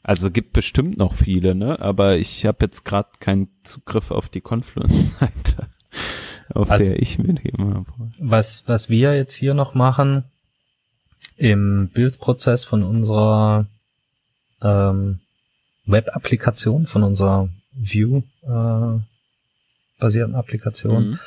[0.03, 1.79] Also gibt bestimmt noch viele, ne?
[1.79, 5.67] Aber ich habe jetzt gerade keinen Zugriff auf die Confluence-Seite,
[6.53, 7.85] auf also, der ich mir immer.
[8.19, 10.25] Was was wir jetzt hier noch machen
[11.37, 13.65] im Bildprozess von unserer
[14.61, 15.21] ähm,
[15.85, 19.03] Web-Applikation, von unserer View-basierten
[20.35, 21.19] äh, Applikation, mhm.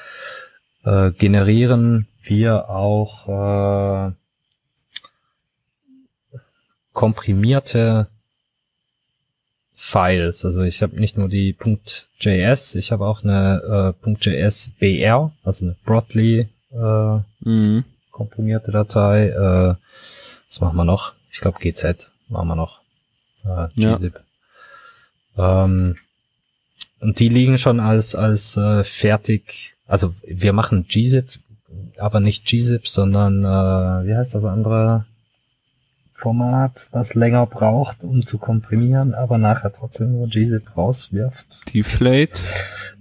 [0.86, 4.12] Äh, generieren wir auch äh,
[6.92, 8.08] komprimierte
[9.74, 10.44] Files.
[10.44, 11.54] Also ich habe nicht nur die
[12.18, 17.84] .js, ich habe auch eine äh, .js BR, also eine broadly äh, mhm.
[18.10, 19.28] komprimierte Datei.
[19.28, 19.74] Äh,
[20.48, 21.14] was machen wir noch?
[21.30, 22.80] Ich glaube GZ machen wir noch.
[23.44, 24.20] Äh, gzip.
[25.36, 25.64] Ja.
[25.64, 25.96] Ähm,
[27.00, 29.74] und die liegen schon als als äh, fertig.
[29.86, 31.26] Also wir machen gzip,
[31.98, 35.06] aber nicht gzip, sondern äh, wie heißt das andere?
[36.18, 41.60] Format, was länger braucht, um zu komprimieren, aber nachher trotzdem nur gzip rauswirft.
[41.74, 42.40] Deflate?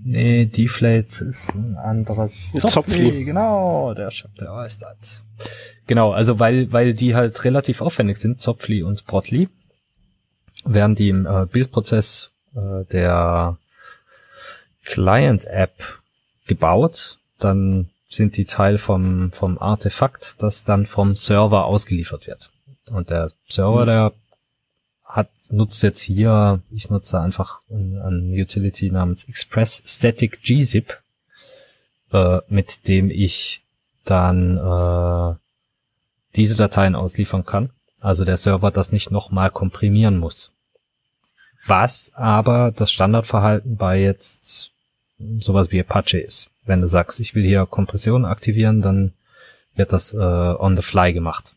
[0.03, 2.51] Nee, Deflate ist ein anderes.
[2.59, 3.23] Zopfli.
[3.23, 5.23] Genau, der Chapter heißt das.
[5.87, 9.47] Genau, also weil, weil die halt relativ aufwendig sind, Zopfli und Brotli,
[10.65, 13.57] werden die im äh, Bildprozess äh, der
[14.85, 15.73] Client-App
[16.47, 22.49] gebaut, dann sind die Teil vom, vom Artefakt, das dann vom Server ausgeliefert wird.
[22.89, 23.85] Und der Server, mhm.
[23.87, 24.13] der
[25.03, 31.01] hat, nutzt jetzt hier, ich nutze einfach ein, Utility namens Express Static gzip,
[32.11, 33.63] äh, mit dem ich
[34.05, 35.35] dann äh,
[36.35, 37.71] diese Dateien ausliefern kann.
[38.01, 40.51] Also der Server das nicht nochmal komprimieren muss.
[41.65, 44.71] Was aber das Standardverhalten bei jetzt
[45.39, 46.49] sowas wie Apache ist.
[46.65, 49.13] Wenn du sagst, ich will hier Kompression aktivieren, dann
[49.75, 51.53] wird das äh, on the fly gemacht.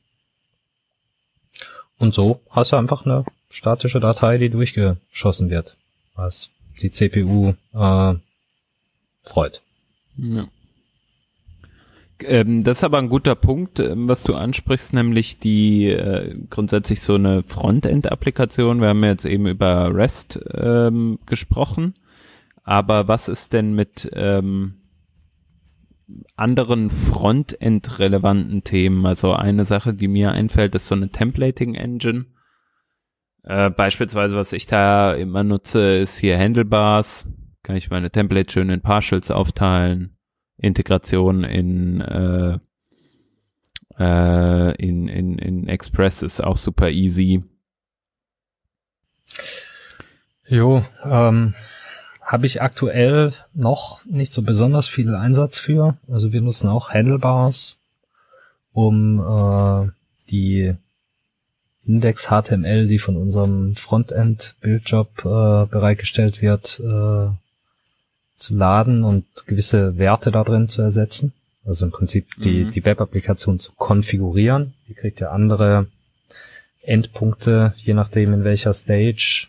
[1.99, 5.77] Und so hast du einfach eine statische Datei, die durchgeschossen wird,
[6.15, 6.51] was
[6.81, 8.15] die CPU äh,
[9.25, 9.63] freut.
[10.17, 10.49] Ja.
[12.21, 17.01] Ähm, das ist aber ein guter Punkt, ähm, was du ansprichst, nämlich die äh, grundsätzlich
[17.01, 18.81] so eine Frontend-Applikation.
[18.81, 21.95] Wir haben jetzt eben über REST ähm, gesprochen,
[22.69, 24.75] aber was ist denn mit ähm,
[26.37, 29.07] anderen Frontend-relevanten Themen.
[29.07, 32.27] Also eine Sache, die mir einfällt, ist so eine Templating-Engine.
[33.45, 37.27] Äh, beispielsweise, was ich da immer nutze, ist hier Handlebars.
[37.63, 40.19] Kann ich meine Templates schön in Partials aufteilen.
[40.59, 42.59] Integration in, äh,
[43.99, 47.43] äh, in, in, in Express ist auch super easy.
[50.47, 51.55] Jo, ähm,
[52.29, 55.97] habe ich aktuell noch nicht so besonders viel Einsatz für.
[56.09, 57.79] Also wir nutzen auch Handlebars,
[58.75, 59.91] um äh,
[60.31, 60.75] die
[61.87, 67.31] Index HTML, die von unserem Frontend-Bildjob äh, bereitgestellt wird, äh,
[68.37, 71.33] zu laden und gewisse Werte da drin zu ersetzen.
[71.65, 72.71] Also im Prinzip die, mhm.
[72.73, 74.75] die Web-Applikation zu konfigurieren.
[74.87, 75.87] Die kriegt ja andere
[76.83, 79.49] Endpunkte, je nachdem in welcher Stage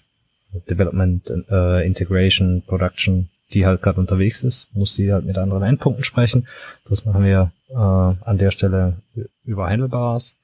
[0.70, 6.04] Development, äh, Integration, Production, die halt gerade unterwegs ist, muss sie halt mit anderen Endpunkten
[6.04, 6.48] sprechen.
[6.88, 8.98] Das machen wir äh, an der Stelle
[9.46, 10.36] über Handlebars.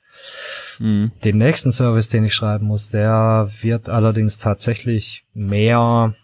[0.80, 1.12] Mhm.
[1.24, 6.16] Den nächsten Service, den ich schreiben muss, der wird allerdings tatsächlich mehr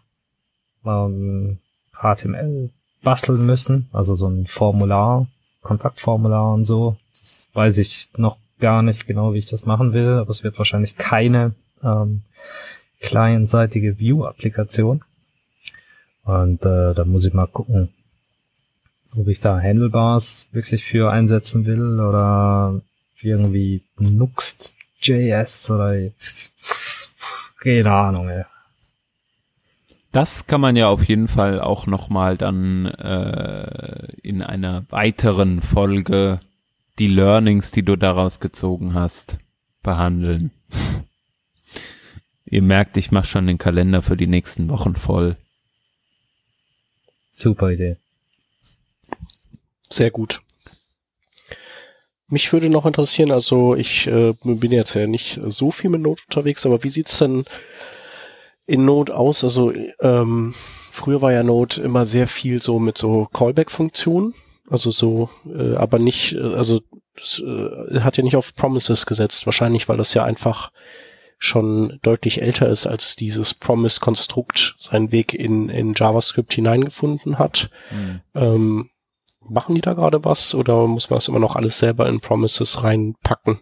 [0.86, 1.60] ähm,
[1.94, 2.70] HTML
[3.04, 5.28] basteln müssen, also so ein Formular,
[5.62, 6.98] Kontaktformular und so.
[7.20, 10.58] Das weiß ich noch gar nicht genau, wie ich das machen will, aber es wird
[10.58, 11.54] wahrscheinlich keine
[11.84, 12.22] ähm,
[13.02, 15.04] clientseitige View-Applikation.
[16.24, 17.90] Und äh, da muss ich mal gucken,
[19.18, 22.80] ob ich da Handlebars wirklich für einsetzen will oder
[23.22, 25.96] irgendwie Nuxt.js oder
[27.60, 28.46] keine Ahnung, ey.
[30.12, 36.40] Das kann man ja auf jeden Fall auch nochmal dann äh, in einer weiteren Folge
[37.00, 39.40] die Learnings, die du daraus gezogen hast,
[39.84, 40.52] behandeln.
[42.52, 45.38] Ihr merkt, ich mache schon den Kalender für die nächsten Wochen voll.
[47.38, 47.96] Super Idee.
[49.90, 50.42] Sehr gut.
[52.28, 56.22] Mich würde noch interessieren, also ich äh, bin jetzt ja nicht so viel mit Node
[56.28, 57.46] unterwegs, aber wie sieht's denn
[58.66, 59.46] in Node aus?
[59.46, 60.54] Also ähm,
[60.92, 64.34] früher war ja Node immer sehr viel so mit so Callback-Funktionen,
[64.70, 66.82] also so, äh, aber nicht, äh, also
[67.16, 70.72] es, äh, hat ja nicht auf Promises gesetzt, wahrscheinlich, weil das ja einfach
[71.44, 77.72] schon deutlich älter ist, als dieses Promise-Konstrukt seinen Weg in, in JavaScript hineingefunden hat.
[77.90, 78.22] Mhm.
[78.36, 78.90] Ähm,
[79.40, 82.84] machen die da gerade was oder muss man das immer noch alles selber in Promises
[82.84, 83.60] reinpacken?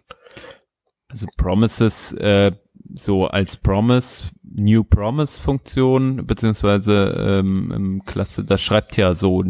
[1.08, 2.52] Also Promises äh,
[2.94, 9.42] so als Promise, New Promise Funktion, beziehungsweise ähm, Klasse, das schreibt ja so,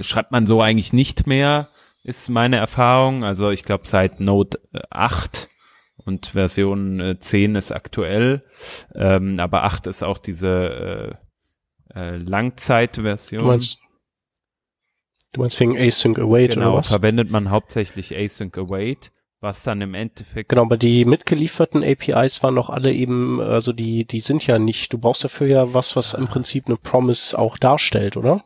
[0.00, 1.70] schreibt man so eigentlich nicht mehr,
[2.04, 3.24] ist meine Erfahrung.
[3.24, 5.48] Also ich glaube seit Node 8
[6.04, 8.42] und Version äh, 10 ist aktuell,
[8.94, 11.18] ähm, aber 8 ist auch diese
[11.94, 13.42] äh, äh, Langzeitversion.
[13.42, 13.78] Du meinst,
[15.32, 16.88] du meinst wegen Async Await genau, oder was?
[16.88, 20.48] verwendet man hauptsächlich Async Await was dann im Endeffekt.
[20.48, 24.92] Genau, aber die mitgelieferten APIs waren noch alle eben, also die, die sind ja nicht,
[24.92, 28.44] du brauchst dafür ja was, was im Prinzip eine Promise auch darstellt, oder?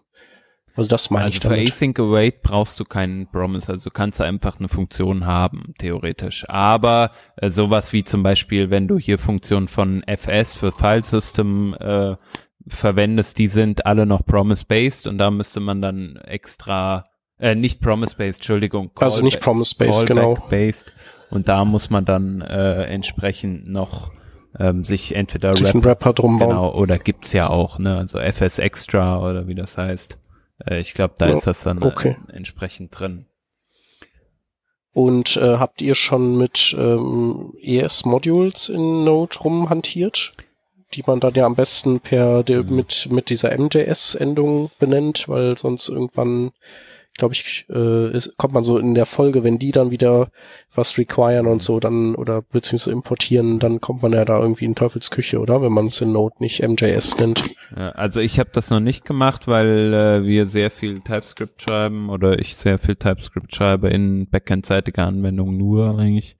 [0.76, 1.58] Also das meine also ich damit.
[1.58, 6.48] für Async Await brauchst du keinen Promise, also du kannst einfach eine Funktion haben, theoretisch.
[6.48, 11.74] Aber äh, sowas wie zum Beispiel, wenn du hier Funktionen von FS für File System
[11.80, 12.16] äh,
[12.68, 17.04] verwendest, die sind alle noch Promise-based und da müsste man dann extra
[17.38, 18.92] äh, nicht Promise-Based, Entschuldigung.
[18.94, 20.38] Call also nicht Promise-Based, genau.
[20.48, 20.92] Based.
[21.30, 24.10] Und da muss man dann äh, entsprechend noch
[24.58, 26.48] ähm, sich entweder Rap, einen Rapper drum bauen.
[26.48, 30.18] Genau, oder gibt's ja auch, ne, also FS Extra oder wie das heißt.
[30.64, 32.16] Äh, ich glaube, da ja, ist das dann okay.
[32.28, 33.26] äh, entsprechend drin.
[34.92, 40.32] Und äh, habt ihr schon mit ähm, ES-Modules in Node rumhantiert?
[40.94, 42.74] Die man dann ja am besten per mhm.
[42.74, 46.52] mit, mit dieser MJS-Endung benennt, weil sonst irgendwann
[47.16, 50.30] glaube ich, äh, ist, kommt man so in der Folge, wenn die dann wieder
[50.74, 54.74] was requiren und so, dann oder beziehungsweise importieren, dann kommt man ja da irgendwie in
[54.74, 55.62] Teufelsküche, oder?
[55.62, 57.42] Wenn man es in Node nicht MJS nennt.
[57.74, 62.38] Also ich habe das noch nicht gemacht, weil äh, wir sehr viel TypeScript schreiben oder
[62.38, 66.36] ich sehr viel TypeScript schreibe in Backend-seitige Anwendungen nur eigentlich.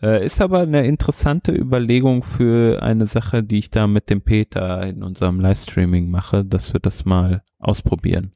[0.00, 4.82] Äh, ist aber eine interessante Überlegung für eine Sache, die ich da mit dem Peter
[4.82, 8.32] in unserem Livestreaming mache, dass wir das mal ausprobieren.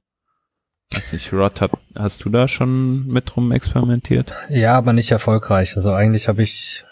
[0.95, 4.33] Weiß nicht, Rod, hab, hast du da schon mit rum experimentiert?
[4.49, 5.77] Ja, aber nicht erfolgreich.
[5.77, 6.85] Also eigentlich habe ich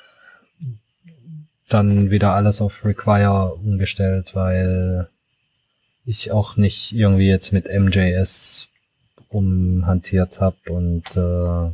[1.68, 5.08] dann wieder alles auf Require umgestellt, weil
[6.04, 8.68] ich auch nicht irgendwie jetzt mit MJS
[9.32, 11.72] rumhantiert habe und äh,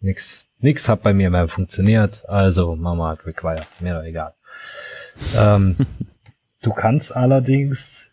[0.00, 2.28] nix nix hat bei mir mehr funktioniert.
[2.28, 4.34] Also Mama hat Require, mir doch egal.
[5.36, 5.76] ähm,
[6.62, 8.07] du kannst allerdings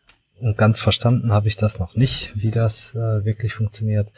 [0.54, 4.14] ganz verstanden habe ich das noch nicht, wie das äh, wirklich funktioniert.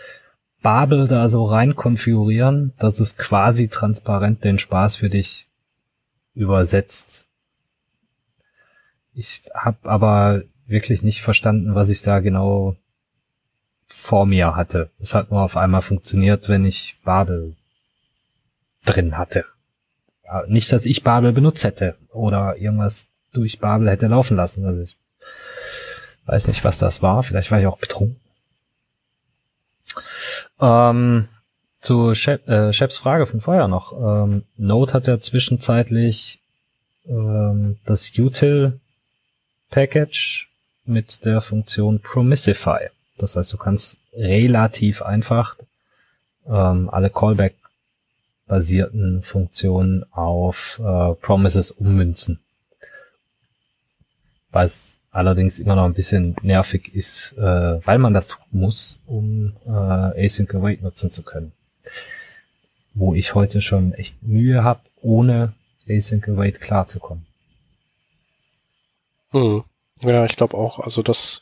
[0.62, 5.48] Babel da so rein konfigurieren, dass es quasi transparent den Spaß für dich
[6.34, 7.28] übersetzt.
[9.14, 12.76] Ich habe aber wirklich nicht verstanden, was ich da genau
[13.88, 14.90] vor mir hatte.
[15.00, 17.56] Es hat nur auf einmal funktioniert, wenn ich Babel
[18.86, 19.46] drin hatte.
[20.48, 24.66] Nicht, dass ich Babel benutzt hätte oder irgendwas durch Babel hätte laufen lassen.
[24.66, 24.98] Also ich
[26.28, 27.24] Weiß nicht, was das war.
[27.24, 28.20] Vielleicht war ich auch betrunken.
[30.60, 31.30] Ähm,
[31.80, 33.94] zu Shep, äh, Sheps Frage von vorher noch.
[33.94, 36.40] Ähm, Node hat ja zwischenzeitlich
[37.08, 38.80] ähm, das util
[39.72, 40.50] Package
[40.86, 42.90] mit der Funktion Promissify.
[43.18, 45.56] Das heißt, du kannst relativ einfach
[46.46, 47.56] ähm, alle Callback
[48.48, 52.40] basierten Funktionen auf äh, Promises ummünzen.
[54.52, 59.56] Was allerdings immer noch ein bisschen nervig ist, äh, weil man das tun muss, um
[59.66, 61.54] äh, Async Await nutzen zu können.
[62.94, 65.54] Wo ich heute schon echt Mühe habe, ohne
[65.88, 67.26] Async Await klarzukommen.
[69.32, 69.64] Hm.
[70.02, 70.80] Ja, ich glaube auch.
[70.80, 71.42] Also das,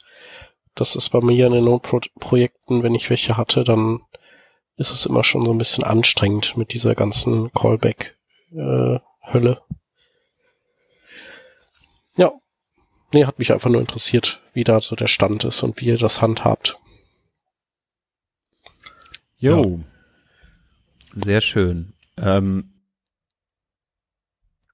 [0.74, 4.00] das ist bei mir in den Node-Projekten, wenn ich welche hatte, dann
[4.78, 9.02] ist es immer schon so ein bisschen anstrengend mit dieser ganzen Callback-Hölle.
[9.52, 9.56] Äh,
[12.16, 12.32] ja,
[13.14, 15.98] Nee, hat mich einfach nur interessiert, wie da so der Stand ist und wie ihr
[15.98, 16.78] das handhabt.
[19.38, 19.82] Jo.
[21.14, 21.22] Ja.
[21.24, 21.94] Sehr schön.
[22.18, 22.74] Ähm,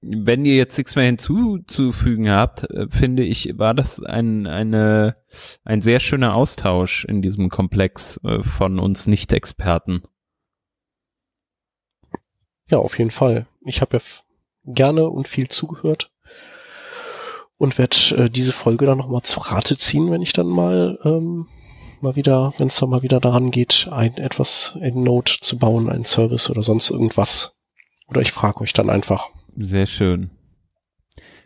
[0.00, 5.14] wenn ihr jetzt nichts mehr hinzuzufügen habt, äh, finde ich, war das ein, eine,
[5.64, 10.02] ein sehr schöner Austausch in diesem Komplex äh, von uns Nicht-Experten.
[12.68, 13.46] Ja, auf jeden Fall.
[13.64, 14.02] Ich habe ja
[14.64, 16.11] gerne und viel zugehört
[17.62, 21.46] und werde äh, diese Folge dann nochmal zu Rate ziehen, wenn ich dann mal ähm,
[22.00, 25.88] mal wieder, wenn es dann mal wieder daran geht, ein etwas in Node zu bauen,
[25.88, 27.56] einen Service oder sonst irgendwas.
[28.08, 29.28] Oder ich frage euch dann einfach.
[29.56, 30.30] Sehr schön.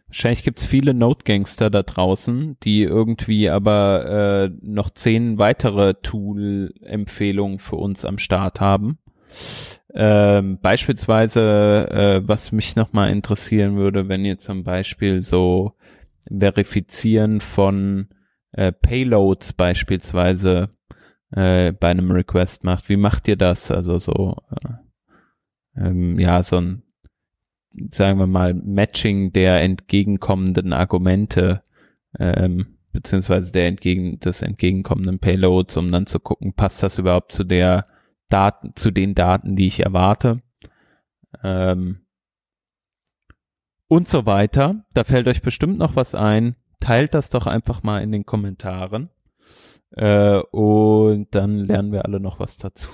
[0.07, 7.77] Wahrscheinlich gibt's viele Node-Gangster da draußen, die irgendwie aber äh, noch zehn weitere Tool-Empfehlungen für
[7.77, 8.97] uns am Start haben.
[9.93, 15.75] Ähm, beispielsweise, äh, was mich nochmal interessieren würde, wenn ihr zum Beispiel so
[16.31, 18.09] Verifizieren von
[18.53, 20.70] äh, Payloads beispielsweise
[21.31, 22.89] äh, bei einem Request macht.
[22.89, 23.70] Wie macht ihr das?
[23.70, 26.83] Also so, äh, ähm, ja, so ein
[27.91, 31.62] sagen wir mal, Matching der entgegenkommenden Argumente
[32.18, 37.45] ähm, beziehungsweise der entgegen des entgegenkommenden Payloads, um dann zu gucken, passt das überhaupt zu
[37.45, 37.85] der
[38.31, 40.41] Daten, zu den Daten, die ich erwarte.
[41.43, 42.05] Ähm,
[43.89, 44.84] und so weiter.
[44.95, 46.57] Da fällt euch bestimmt noch was ein.
[46.80, 49.11] Teilt das doch einfach mal in den Kommentaren.
[49.91, 52.89] Äh, und dann lernen wir alle noch was dazu.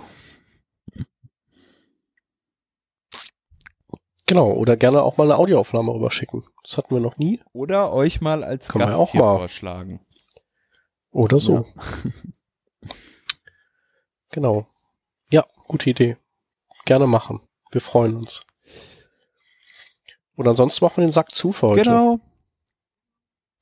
[4.26, 6.45] Genau, oder gerne auch mal eine Audioaufnahme rüberschicken.
[6.62, 7.43] Das hatten wir noch nie.
[7.53, 9.36] Oder euch mal als wir Gast auch hier mal.
[9.38, 10.01] vorschlagen.
[11.11, 11.66] Oder so.
[14.32, 14.66] Genau.
[15.30, 16.16] Ja, gute Idee.
[16.86, 17.40] Gerne machen.
[17.70, 18.47] Wir freuen uns.
[20.43, 21.82] Und ansonsten machen wir den Sack zu für heute.
[21.82, 22.18] Genau.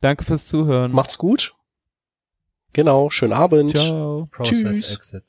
[0.00, 0.92] Danke fürs Zuhören.
[0.92, 1.54] Macht's gut.
[2.72, 3.72] Genau, schönen Abend.
[3.72, 4.28] Ciao.
[4.30, 4.94] Process Tschüss.
[4.94, 5.24] Exit.